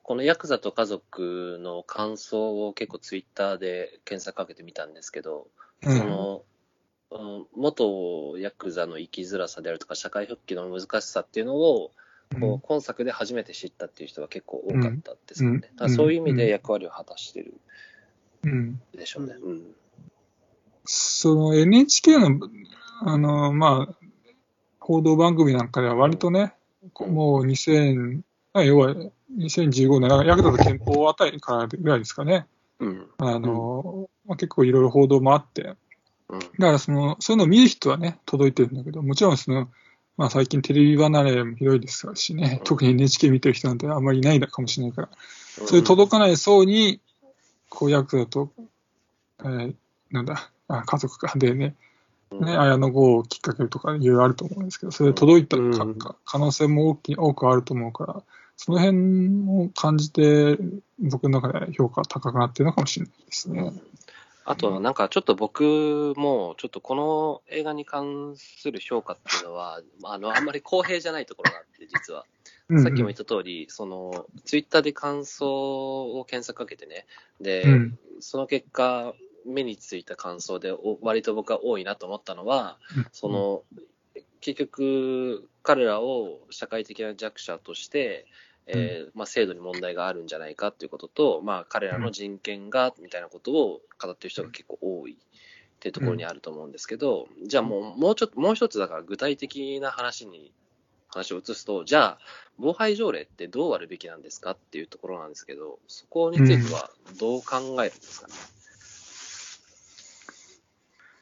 [0.03, 5.49] このヤクザと家族の感想を結構ツイッターで検索かけてみたんですけど、
[5.82, 6.42] その、
[7.11, 11.92] うん、元ヤクザの生きづらさであるとか、社会復帰の難しさっていうのを、
[12.38, 15.70] こう今作で初めて知ったっていう人が結構多かったですよね。
[15.80, 17.55] うん、そういう意味で役割を果たしてる
[18.92, 19.34] でしょうね。
[19.40, 19.74] うん、
[20.87, 22.41] その NHK の、
[23.03, 23.95] あの、まあ、
[24.80, 26.55] 報道番組なんかでは割とね、
[26.99, 28.22] もう2000、
[28.64, 28.95] 要は
[29.37, 32.47] 2015年、ヤクザと憲法あたりからぐらいですかね。
[32.78, 35.74] うん、あの、まあ、結構いろいろ報道もあって、だ
[36.59, 39.68] からその、そういうのを見る人はね、届いてるんだけど、もちろんその、
[40.16, 45.09] まあ最近テレビ離れもひどいですしね、特に NHK 見てる人なんてあんまりいないかもしれないから、
[45.66, 47.01] そういう届かない層に、
[47.68, 48.51] こう、ヤクザと、
[49.41, 49.74] えー、
[50.11, 51.74] なんだ、あ家族かでね、
[52.32, 55.56] ね、綾野剛をきっかけとかいろいろあると思うんですけど、それで届いた
[55.98, 58.22] か、可能性も大き多くあると思うから、
[58.56, 60.58] その辺を感じて、
[60.98, 63.72] 僕の中で評価高くなってるのかもしれないですね。
[64.44, 72.24] あと、なんかちょっと僕も、ちょっとこの映画に関する評価っていうのは、あの、あんまり公平じゃないところがあって、実は。
[72.82, 77.06] さっきも言った通り、その、ツイッターで感想を検索かけてね、
[77.40, 79.14] で、うん、その結果、
[79.47, 83.62] 目についた感想で、割と僕は多いなと思ったのは、うん、その、
[84.40, 88.26] 結局、彼らを社会的な弱者として、
[88.66, 95.16] えーまあ、制度に問題があるんじゃないかということと、まあ、彼らの人権がみたいなことを語ってる人が結構多いっ
[95.78, 100.53] ていうところにあると思うんですけど、じゃあもうもうちょっともう一つだから具体的な話に
[101.09, 102.18] 話を移すとじゃあ
[102.59, 108.34] 防犯条例ってどうあるべきなんですかっていうところなんですけどそこについてはどう考えるんですかね、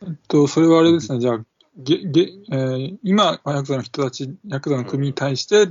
[0.06, 1.44] えっと、それはあれですね、じゃあ、
[1.76, 5.66] げげえー、今、ヤクザの人たち、ヤクザの組に対して、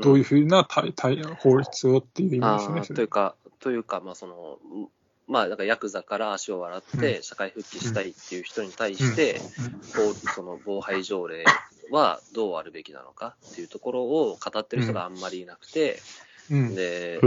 [0.00, 2.92] どういうふうな対対法律をっていう意味です？
[2.92, 2.96] ね。
[2.96, 4.58] というか、というか、まあ、その、
[5.26, 9.40] まあ、だからヤクザから足を洗って社会復帰したいっていう人に対して、
[10.34, 11.44] その防犯条例
[11.90, 16.00] はどうあるべきなのかっていうところを語ってる人があんまりいなくて、
[16.48, 17.20] で、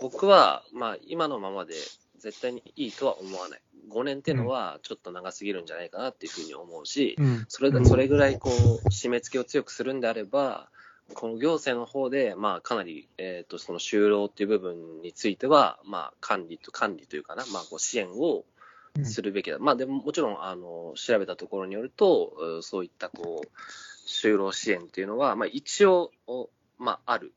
[0.00, 1.74] 僕は、まあ、今のままで
[2.18, 3.60] 絶対にいいとは思わない。
[3.90, 7.16] 5年っていうのはちょっと長すぎるんじゃないかなっていうふうに思うし、
[7.48, 10.68] それそれぐらいこう締め付けを強くするんであれば、
[11.14, 18.44] この行政の方で、まあ、かなり、えと、その就労っていう部分については、まあ、管理と、管理というかな、まあ、こう支援を
[19.04, 19.56] するべきだ。
[19.56, 23.48] うん、まあ、でも、もちろん、あの、調べたところによると、そういった、こう、
[24.08, 26.10] 就労支援っていうのは、まあ、一応、
[26.78, 27.32] まあ、ある、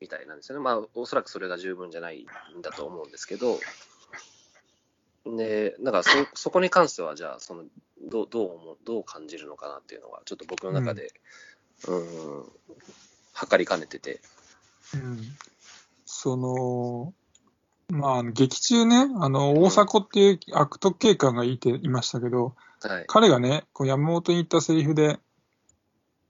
[0.00, 0.64] みたいなんですよね。
[0.64, 2.26] まあ、おそらくそれが十分じゃない
[2.58, 3.60] んだと思うんですけど、
[5.36, 7.64] で、だからそ、そこに関しては、じゃあ、その、
[8.08, 11.12] どう、どう思う、どう感じるのかなっていうのが、ちょっと僕の中で、
[11.88, 12.44] うん、
[13.32, 14.20] 測りかねてて。
[14.94, 15.20] うん、
[16.04, 17.12] その、
[17.88, 25.18] まあ、劇中ね、あの、大迫っていう悪徳警官がいていましたけど、はい、彼がね、こう山本に言ったセリフで、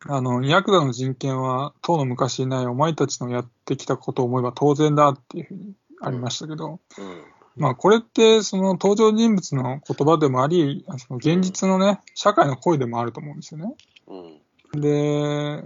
[0.09, 7.07] あの、ヤクザの人権は、当の昔いないお前たちのやってきたことを思えば当然だっていうふうにありましたけど、うん。
[7.07, 7.25] うん、
[7.57, 13.75] まあ、これって、その登場人物の言葉でもあり、その現実のね、社会の声でもあると思うんですよね。
[14.75, 14.81] うん。
[14.81, 15.65] で、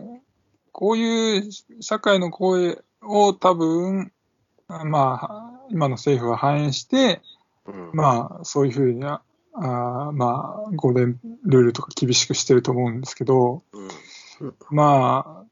[0.73, 4.13] こういう社会の声を多分、
[4.69, 7.23] まあ、今の政府は反映して、
[7.67, 9.21] うん、まあ、そういうふうに、あ
[10.13, 15.45] まあ、ゴールデンルールとか厳しくしてると思うんですけど、うん、ま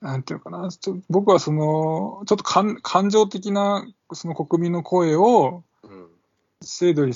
[0.00, 5.62] あ、なんていうかな、ちょ僕はその、ちょっと感感情的なその国民の声を
[6.62, 7.12] 制度に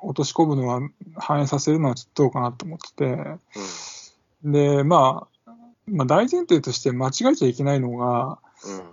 [0.00, 0.80] 落とし込むのは、
[1.16, 3.40] 反映させるのはちょっとどうかなと思ってて、うん
[4.44, 5.52] で、まあ、
[5.86, 8.38] まあ、大前提として間違えちゃいけないのが、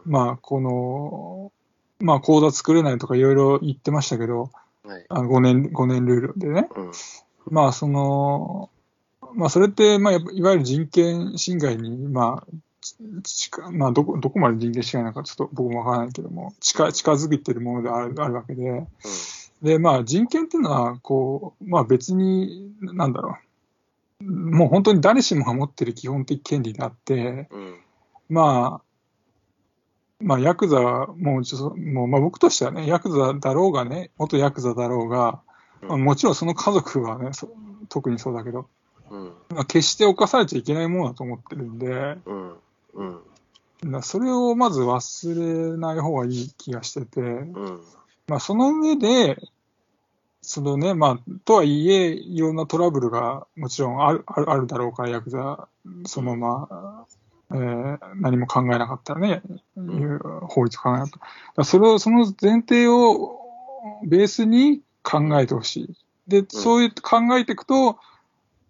[0.05, 1.51] うん、まあ、この、
[1.99, 4.49] まあ、講座作れないとかいろいろ言ってましたけど、
[4.84, 6.69] はい、あ5年、5年ルールでね。
[6.75, 6.91] うん、
[7.49, 8.69] まあ、その、
[9.34, 12.47] まあ、それって、まあ、いわゆる人権侵害に、まあ、
[13.71, 18.88] まあ、どこ、どこまで人権侵害なのかちょっと僕もわからないけども、近、近づいてるものであるあるわけで、うん、
[19.61, 23.38] で、まあ、人権っていうのは、こう、まあ別に、なんだろ
[24.21, 27.79] う、もう本当に誰しもが持ってる基本的権利であって、うん、
[28.29, 28.82] まあ、
[30.23, 35.41] まあ、ヤクザはもうちょもう、まあ、僕としてはね、ヤクザだろうがね、元ヤクザだろうが、
[35.82, 37.32] まあ、もちろんその家族はね、
[37.89, 38.67] 特にそうだけど、
[39.09, 39.34] うん。
[39.49, 42.53] まあ、決して犯されちゃいけないものだと思ってるんで、うん。
[42.93, 44.03] うん。
[44.03, 47.81] それをまず忘れない方がいい気がしてて、うん。
[48.27, 49.37] まあ、その上で、
[50.41, 55.67] そのね、まあ、とはいえ、いろんなトラブルがもちろんあるあるだろうから、ヤクザ、
[56.05, 57.05] そのまま、
[57.53, 59.41] えー何も考えなかったらね、
[59.77, 61.19] いう法律考えなかった。
[61.57, 63.39] らそれを、その前提を
[64.03, 65.95] ベースに考えてほしい。
[66.27, 67.97] で、そういう考えていくと、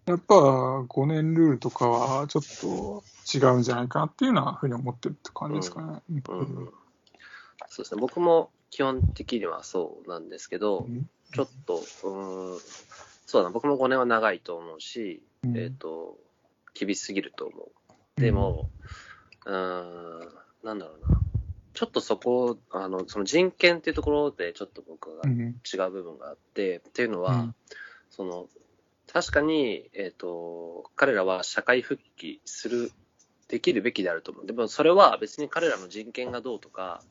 [0.06, 6.02] やっぱ5年ルールとかはちょっと違うんじゃないかなっていうようなふうに思ってるって感じですかね。
[6.08, 6.68] うん。
[7.68, 8.00] そうですね。
[8.00, 10.88] 僕も基本的にはそうなんですけど、
[11.32, 12.60] ちょっと、うーん、
[13.26, 16.18] そうだな、僕も5年は長いと思うし、うんえっ、と、
[16.74, 18.20] 厳しすぎると思う。
[18.20, 18.70] でも、
[19.46, 20.28] うーん、
[20.64, 21.20] なんだろうな。
[21.74, 27.54] ちょっとそこ、あの、その人権っていうところで、ちょっと僕がうん違う部分があって、っていうのは、うん
[28.10, 28.48] その、
[29.12, 32.92] 確かに、えっ、と、彼らは社会復帰する、
[33.48, 34.46] できるべきであると思う。
[34.46, 37.02] でも、それは別に彼らの人権がどうとか、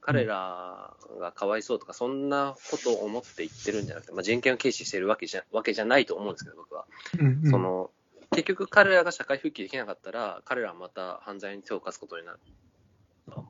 [0.00, 6.86] 彼らがかわいそうとか、そんなことを思って言ってるんじゃなくて、まあ、人権を軽視しているわけじゃわけじゃないと思うんですけど、僕は。
[7.18, 7.90] うんうんその
[8.30, 12.36] 結局、彼らが社会復帰できなかったら、彼らはまた犯罪に手を犯すことにな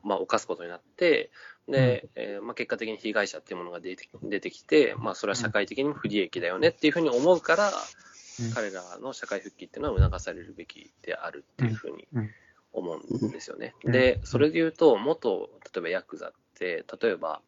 [0.03, 1.31] まあ、犯すことになって、
[1.69, 8.51] で、えーまあ、結果的に被害者っていうものが出て出てきて、まあ、それは社会的にも不利益だよねっていうふうに思うから、うん。
[8.53, 12.29] 彼らの社会復帰っていうのは促されるべきであるっていうふうにうん。
[12.71, 13.75] 思うんですよね。
[13.83, 13.91] うん。
[13.91, 17.41] で、それで言うと、元、例えばヤクザって、例えば、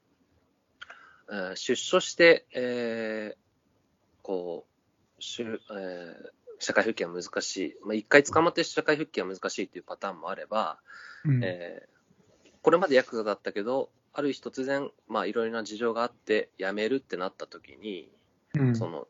[1.31, 3.37] えー出所して、えー
[4.21, 4.65] こ
[5.17, 7.75] う、しゅえー社会復帰は難しい。
[7.83, 10.79] まあ、一回捕まって社会復帰は難しいっていうパターンもあれば、
[11.25, 11.43] うん。
[11.43, 11.91] えー
[12.63, 18.09] これまでヤクザだったけど、ある日突然、まあ、いろいろな事情があって辞めるってなった時に、
[18.55, 19.07] うんその、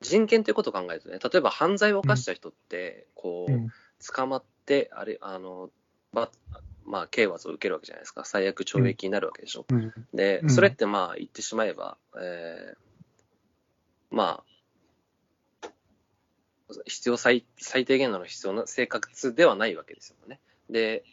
[0.00, 3.68] 人権ということを考えるとね、例えば犯罪を犯した人って、こう、うん
[4.04, 5.70] 捕まって、あれ、あの、
[6.12, 6.28] ば
[6.84, 8.24] まあ、刑罰を受けるわけじゃないですか。
[8.24, 9.64] 最悪懲役になるわけでしょ。
[9.70, 12.76] うんでう、んそれってまあ、言ってしまえば、えー
[14.10, 15.64] まあ、
[16.86, 20.40] 必要最、最低限度の必要な生活ではないわけですよね。
[20.68, 21.04] で、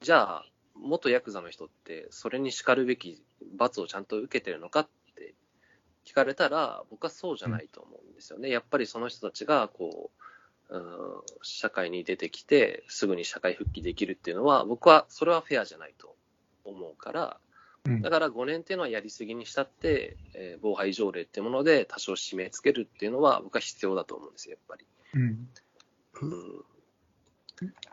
[0.00, 0.46] じゃあ、
[0.80, 3.22] 元ヤクザの人って、それに叱るべき
[3.56, 5.34] 罰をちゃんと受けてるのかって
[6.04, 8.48] 聞かれたら、僕はそうじゃないと思うんですよね。
[8.48, 10.22] やっぱりその人たちが、こう、
[10.68, 10.82] うん
[11.42, 16.16] 社会に出てきて、すぐに社会復帰できるっていうのは、僕はそれはフェアじゃないと
[16.64, 17.40] 思うから、
[17.84, 24.86] うんだから5年っていうのはやりすぎにしたって、えー防犯条例っていうもので多少締め付けるっていうのは、僕は必要だと思うんですよ、やっぱり。
[25.14, 25.48] うん
[26.22, 26.64] うん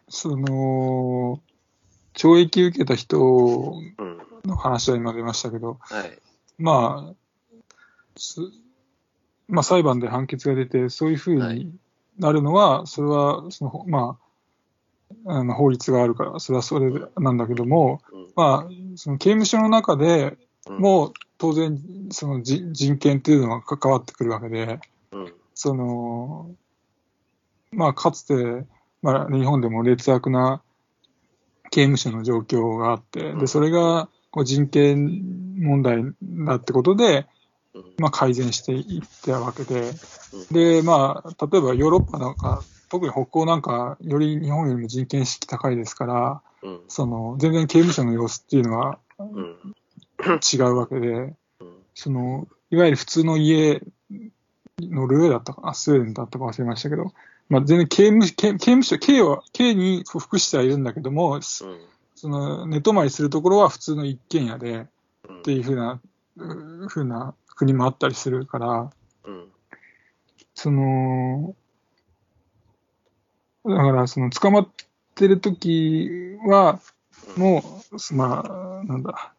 [0.09, 1.41] その、
[2.13, 3.19] 懲役受けた人
[3.97, 4.17] うん。
[4.45, 6.19] の話は今出ましたけど、はい。
[6.57, 7.13] まあ、
[8.17, 8.41] す
[9.47, 11.59] まあ、裁判で判決が出て、そういうふうはい。
[11.59, 11.75] に
[12.19, 14.17] なるのは、それは、その、ま
[15.25, 18.27] あ、あの法律があるから、それはそれなんだけども、うん。
[18.35, 20.37] まあ、その刑務所の中で
[20.69, 20.77] うん。
[20.79, 21.77] もう当然、
[22.11, 24.79] そのじ人権っていうのが関わってくるわけで、
[25.11, 25.33] うん。
[25.53, 26.51] その、
[27.71, 28.65] まあ、かつて、
[29.01, 30.62] まあ、日本でも劣悪な
[31.73, 33.39] 刑務所の状況があって、うん。
[33.39, 36.03] で、それがこう人権問題
[36.45, 37.25] だってことで、
[37.73, 37.83] うん。
[37.97, 39.95] まあ、改善していったわけで、
[40.33, 40.53] うん。
[40.53, 46.81] で、まあ、例えばヨーロッパなんか、特に北欧なんか、より日本よりも人権意識高いですから、うん。
[46.87, 49.75] その、全然刑務所の様子っていうのはうん。
[50.53, 51.35] 違うわけで、うん。
[51.95, 53.81] その、いわゆる普通の家
[54.79, 57.13] ノルウェーだったかな、スウェーデンだったか忘れましたけど、
[57.53, 62.31] まあ、全然刑務刑刑務所、刑は、刑に服してはいるんだけども、そうん。
[62.31, 64.87] の寝泊まりするところは普通の一軒家で
[65.29, 65.39] うん。
[65.39, 66.01] っていうふうな、
[66.37, 68.89] うふうな国もあったりするから、
[69.25, 69.51] うん。
[70.55, 71.55] その、
[73.65, 74.69] だから、その、捕まっ
[75.13, 76.09] てる時
[76.47, 76.79] は、
[77.37, 79.31] もう、まあ、なんだ、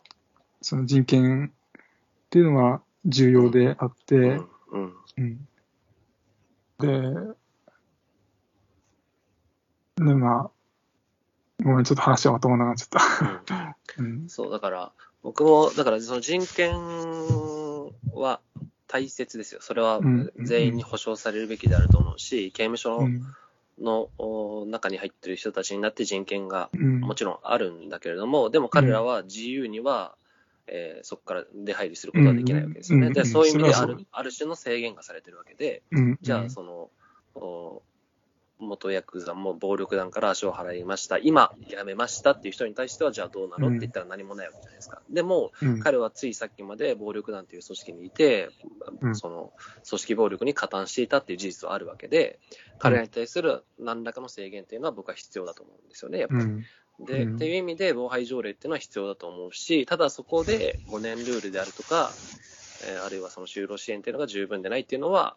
[0.62, 4.40] その人権っていうのは重要であって、
[5.16, 5.48] うん。
[6.78, 7.34] で、
[9.96, 10.50] で、まあ、
[11.62, 13.76] ごめん、ちょっと話はまとまらなくなっちゃった。
[13.98, 14.28] うん。
[14.28, 14.92] そう、だから、
[15.22, 16.74] 僕も、だからその人権
[18.14, 18.40] は
[18.88, 19.60] 大切ですよ。
[19.62, 23.22] それはうん全員に保障されるべきであると思うし、刑務所うん。
[23.80, 27.00] のお中に入ってる人たちになって人権がうん。
[27.00, 30.14] もちろんあるんだけれども、でも彼らは自由には、
[30.66, 33.10] えーそこから出入りすることはできないわけですよね。
[33.10, 36.18] で、そういう意味であるある種の制限がされてるわけで、うん。
[36.22, 36.90] じゃあ、その、
[37.34, 37.82] お
[38.58, 45.02] 元ヤクザも暴力団から足を払いました、今辞めましたっていう人に対しては、じゃあどうなのって言ったら何もないわけじゃないですか。
[45.10, 48.50] でも、うん彼はついさっきまで暴力団という組織にいて、
[49.00, 49.52] うんその
[49.88, 52.38] 組織暴力に加担していたっていう事実はあるわけで、
[52.78, 56.42] 彼らに対する何らかの制限っていうのは僕は必要だと思うんですよね、やっぱり。
[56.42, 56.64] うん。
[57.00, 62.10] で、うんっていう意味で防犯条例っていうのは必要だと思うし、ただそこで5年ルールであるとか、
[62.86, 65.36] えーあるいはその就労支援っていうのが十分でないっていうのは、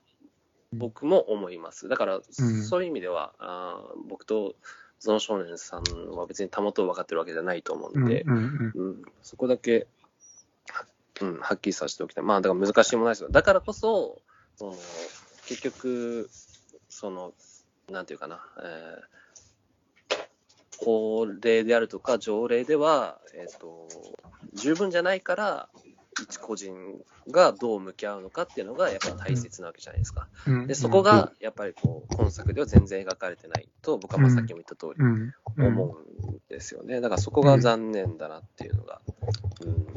[0.74, 1.88] 僕も思います。
[1.88, 2.20] だから、
[2.70, 4.56] そういう意味では、あー僕と
[5.00, 9.88] ゾノ少年さんは別にたもとを分かってるわけじゃないと思うんで、うんうんうん、そこだけ、
[10.72, 10.86] は
[11.22, 12.24] うん、はっきりさせておきたい。
[12.24, 13.30] まあ、だから難しいものないですよ。
[13.30, 14.22] だからこそ、
[14.56, 14.76] その
[15.46, 16.30] 結局、
[16.90, 17.34] その、
[17.90, 19.18] なんていうかな、えー
[20.80, 23.88] 法令であるとか条例では、えっ、と、
[24.54, 25.70] 十分じゃないから、
[26.24, 26.76] 一個人
[27.30, 30.28] がどう向き合うのかっていうのがやっぱり大切なわけじゃないですか。
[30.66, 35.64] で、そこがやっぱりこう、今作では全然描かれてないと、僕はまあさっきも言った通り。
[35.64, 37.02] 思うんですよね。
[37.02, 39.02] だからそこが残念だなっていうのが。
[39.62, 39.88] うん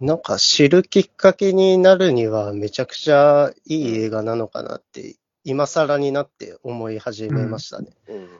[0.00, 7.90] なんか知るきっかけになるにはめちゃくちゃいい映画なのかなって、今更になって思い始めましたね。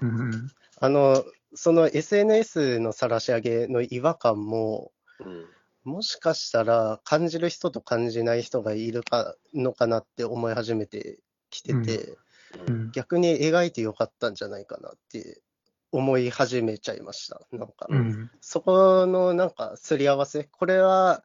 [0.01, 0.51] うん。
[0.81, 1.23] あの、
[1.55, 4.91] その SNS の晒し上げの違和感も、
[5.21, 5.47] うん
[5.85, 12.19] もしかしたら感じる人と感じない人がいるかのかなって思い始めてきてて、
[12.67, 12.91] ううんん。
[12.93, 15.41] 逆に描いてよかったんじゃないかなって
[15.93, 17.41] 思い始めちゃいました。
[17.53, 18.31] なんか、うん。
[18.41, 21.25] そこのなんかすり合わせ、これは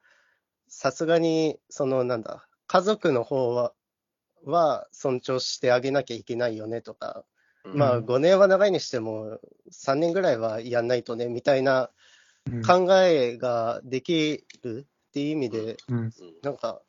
[0.67, 3.73] さすがに、そのなんだ、家族の方は、
[4.45, 7.25] は尊重してあげなきゃいけないよねとか、
[7.65, 9.39] うんまあ5年は長いにしても
[9.71, 11.89] 3年ぐらいはやんないとねみたいなうん。
[12.65, 15.97] 考えができるっていう意味で、うん。
[15.97, 16.81] うんなんか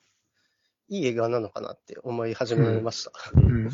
[0.89, 3.13] いい映画なのかなって思い始めました。
[3.35, 3.71] ううんん。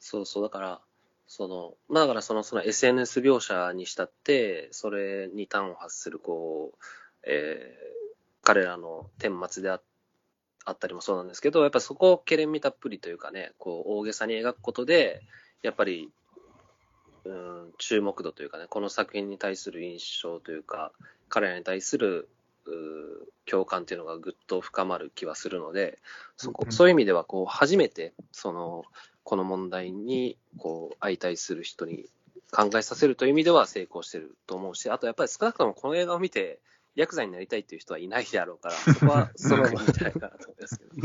[0.00, 0.80] そうそう、だから、
[1.28, 6.78] その、まあだからその、その SNS 描写にしたって、それに端を発する、こう、
[7.24, 7.92] えー
[8.44, 9.80] 彼らの顛末であ
[10.64, 15.22] あったりもそうなんですけど、やっぱそこをけれみたっぷりというかね、こう、大げさに描くことで、
[15.62, 16.10] やっぱり、
[17.24, 20.92] うん、注目度というかね、この作品に対する印象というか、
[21.28, 22.28] 彼らに対する、
[22.64, 22.70] う
[23.44, 25.98] 共感っていうのがぐっと深まる気はするので、
[26.36, 28.84] そこうんそういう意味では、こう、初めて、その、
[29.24, 32.06] この問題にこう相対する人に
[32.50, 36.60] 考えさせるという意味では成功してると思うし、あとやっぱり少なくともこの映画を見て、
[36.94, 40.98] ヤクザになりたいっていう人はいないであろうから、そこはすごくいいんじゃないかなと思いますけど。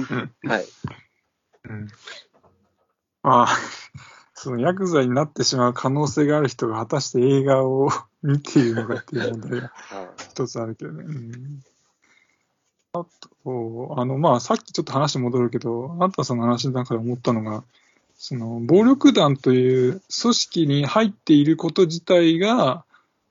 [0.50, 0.66] はい。
[1.70, 1.88] うん
[3.24, 3.48] まあ、
[4.40, 7.90] そのヤクザになってしまう可能性がある人が果たして映画を
[8.22, 9.72] 見ているのかっていう問題が
[10.30, 11.06] 一つあるけどね。
[11.06, 11.64] うん、
[12.94, 13.04] あ
[13.44, 17.64] と、あの、まあ、さっきちょっと話戻るけど、あんたさんの話の中で思ったのが、
[18.16, 22.86] その、暴力団という組織に入っていること自体が、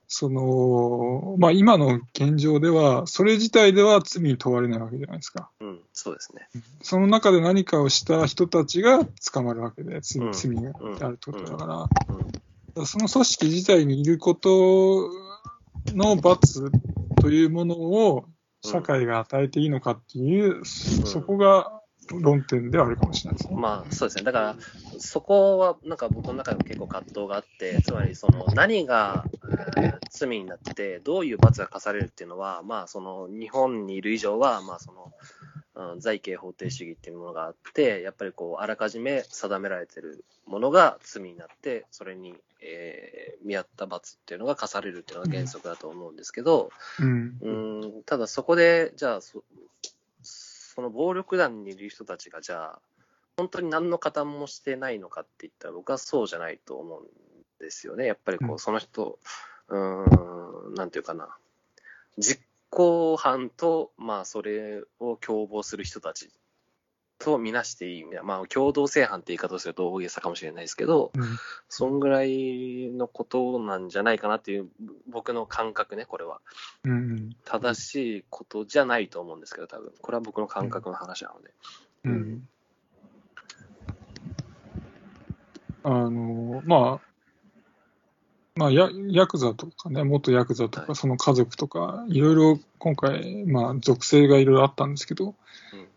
[0.07, 5.49] その、まあ、今の現状では、それ自体では罪に問われないわけじゃないですか。
[5.59, 6.47] うん、そうですね。
[6.81, 9.03] その中で何かをした人たちが
[9.33, 10.33] 捕まるわけで、罪うん。
[10.33, 10.71] 罪が
[11.07, 11.89] あるってことだから、
[12.77, 15.09] うん、その組織自体にいること
[15.87, 16.71] の罰
[17.21, 18.25] というものを
[18.63, 21.76] 社会が与えていいのかっていう、そこが
[22.09, 23.55] 論点ではあるかもしれないですね。
[23.59, 24.23] まあそうですね。
[24.23, 24.55] だから、
[24.99, 29.25] そこはなんか僕の中でも結構葛藤があって、つまりその何が、
[29.77, 47.37] えー罪になって、どういう罰が課されるっていうのは、まあその日本にいる以上は、まあその、うん、財形法定主義っていうものがあって、やっぱりこう、あらかじめ定められてるものが罪になって、それに、えー見合った罰っていうのが課されるっていうのが原則だと思うんですけど、うん。
[47.41, 47.51] う
[47.99, 49.43] ん、ただそこで、じゃあそ、
[50.77, 52.79] その暴力団にいる人たちが、じゃあ、
[53.35, 57.05] 本当に何の加担もしてないのかって言ったら、僕はそうじゃないと思うん
[57.59, 58.05] ですよね。
[58.05, 59.17] やっぱりこうその人、
[59.69, 61.35] うーん、なんていうかな、
[62.19, 66.29] 実行犯と、まあ、それを共謀する人たち
[67.19, 71.23] とみなしていい、まあ、共同正犯って言い方をすると大げさかもしれないですけど、うん
[71.69, 74.69] そんぐらいのことなんじゃないかなっていう、
[75.09, 76.39] 僕の感覚ね、これは。
[76.85, 77.35] うん。
[77.43, 81.53] 正しいことじゃないと思うんですけど、多分これは僕の感覚の話なので。
[82.05, 82.47] うん。
[85.83, 87.07] あの、まあ、
[88.55, 95.87] まあ、ヤヤクザとかね、元ヤクザとか、はいその家族とか、いろいろ今回、まあ、属性がいろいろあったんですけど、うん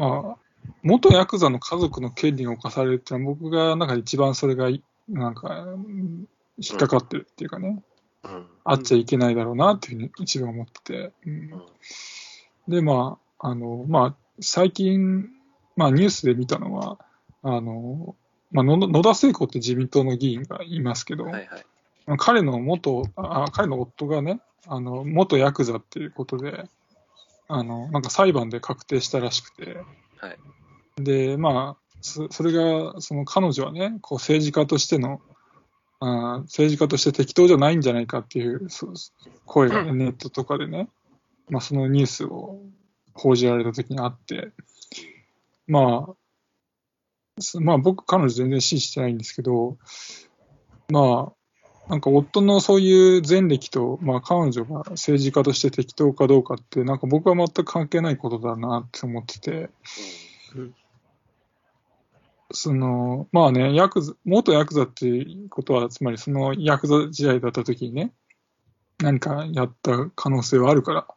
[0.00, 0.36] まあ、
[0.82, 6.26] 元ヤクザの家族の権利が侵されるっていうのは、僕がなんか一番それがい、なんか、うん
[6.62, 7.82] 引っかかってるっていうかね、
[8.24, 8.46] うん。
[8.64, 11.32] あっちゃいけないだろうなっていうふうに一番思ってて、うん。
[11.32, 12.72] うん。
[12.72, 15.30] で、まあ、あの、まあ、最近、
[15.76, 16.98] まあ、ニュースで見たのは、
[17.42, 18.14] あの、
[18.52, 21.46] まあ、野野田聖子って自民党の議員がいますけど、はいはい。
[22.18, 26.64] 彼の元あ、彼の夫がね、あの元ヤクザっていうことで、
[27.52, 29.84] あのなんか裁判で確定したらしくて、
[30.18, 30.38] はい。
[31.02, 35.20] で、まあ、そそれが、その彼女はね、こう政治家としての、
[35.98, 38.94] あー政治家として適当じゃないんじゃないかっていうそう
[39.44, 40.88] 声がねネットとかでね、
[41.50, 42.60] まあ、そのニュースを
[43.12, 44.52] 報じられた時にあって、
[45.66, 46.14] まあ、
[47.42, 49.76] すまあ僕、彼女全然支持してないんですけど、
[50.88, 51.32] まあ、
[51.90, 59.70] なんか夫のそういう前歴と、まあ彼女が政治家として適当かどうかって、なんか僕は全く関係ないことだなって思ってて、
[62.52, 68.12] その、まあね、ヤクザ、元ヤクザっていうことは、つまりそのヤクザ時代だった時にね、
[68.98, 71.08] 何かやった可能性はあるから、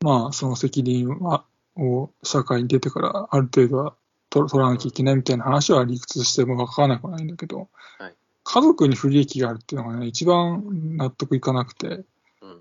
[0.00, 1.44] まあその責任は、
[1.76, 3.94] を社会に出てからある程度は
[4.30, 8.14] 取らなきゃいけないみたいな話は理屈してもわからなくはないんだけど、はい。
[8.52, 12.04] 家族に不利益があるっていうのがね、一番納得いかなくて、っ
[12.42, 12.60] うん。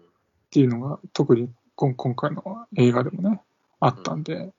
[0.52, 3.42] ていうのが、特に今今回の映画でもね、
[3.80, 4.54] あったんで、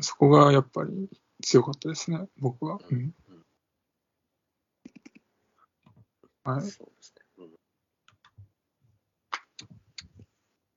[0.00, 1.08] そこがやっぱり
[1.40, 2.80] 強かったですね、僕は。
[2.90, 3.14] うん
[6.44, 6.64] はい、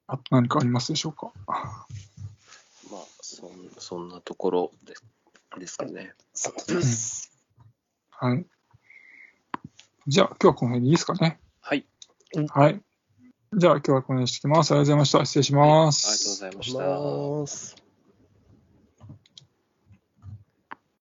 [0.06, 1.32] あと何かありますでしょうか？
[1.48, 3.50] まあ、そん
[3.80, 4.94] そんなところで
[5.60, 6.14] ですかね。
[6.36, 7.32] そうです。
[8.12, 8.46] はい。
[10.08, 11.40] じゃあ、今日はこの辺でいいですかね。
[11.62, 11.86] はい。
[12.50, 12.82] はい。
[13.54, 14.72] じゃあ、今日はこの辺にしてきます。
[14.72, 15.26] ありがとうございました。
[15.26, 16.44] 失礼します。
[16.44, 17.48] ありがとうございましまた。
[17.48, 17.85] す。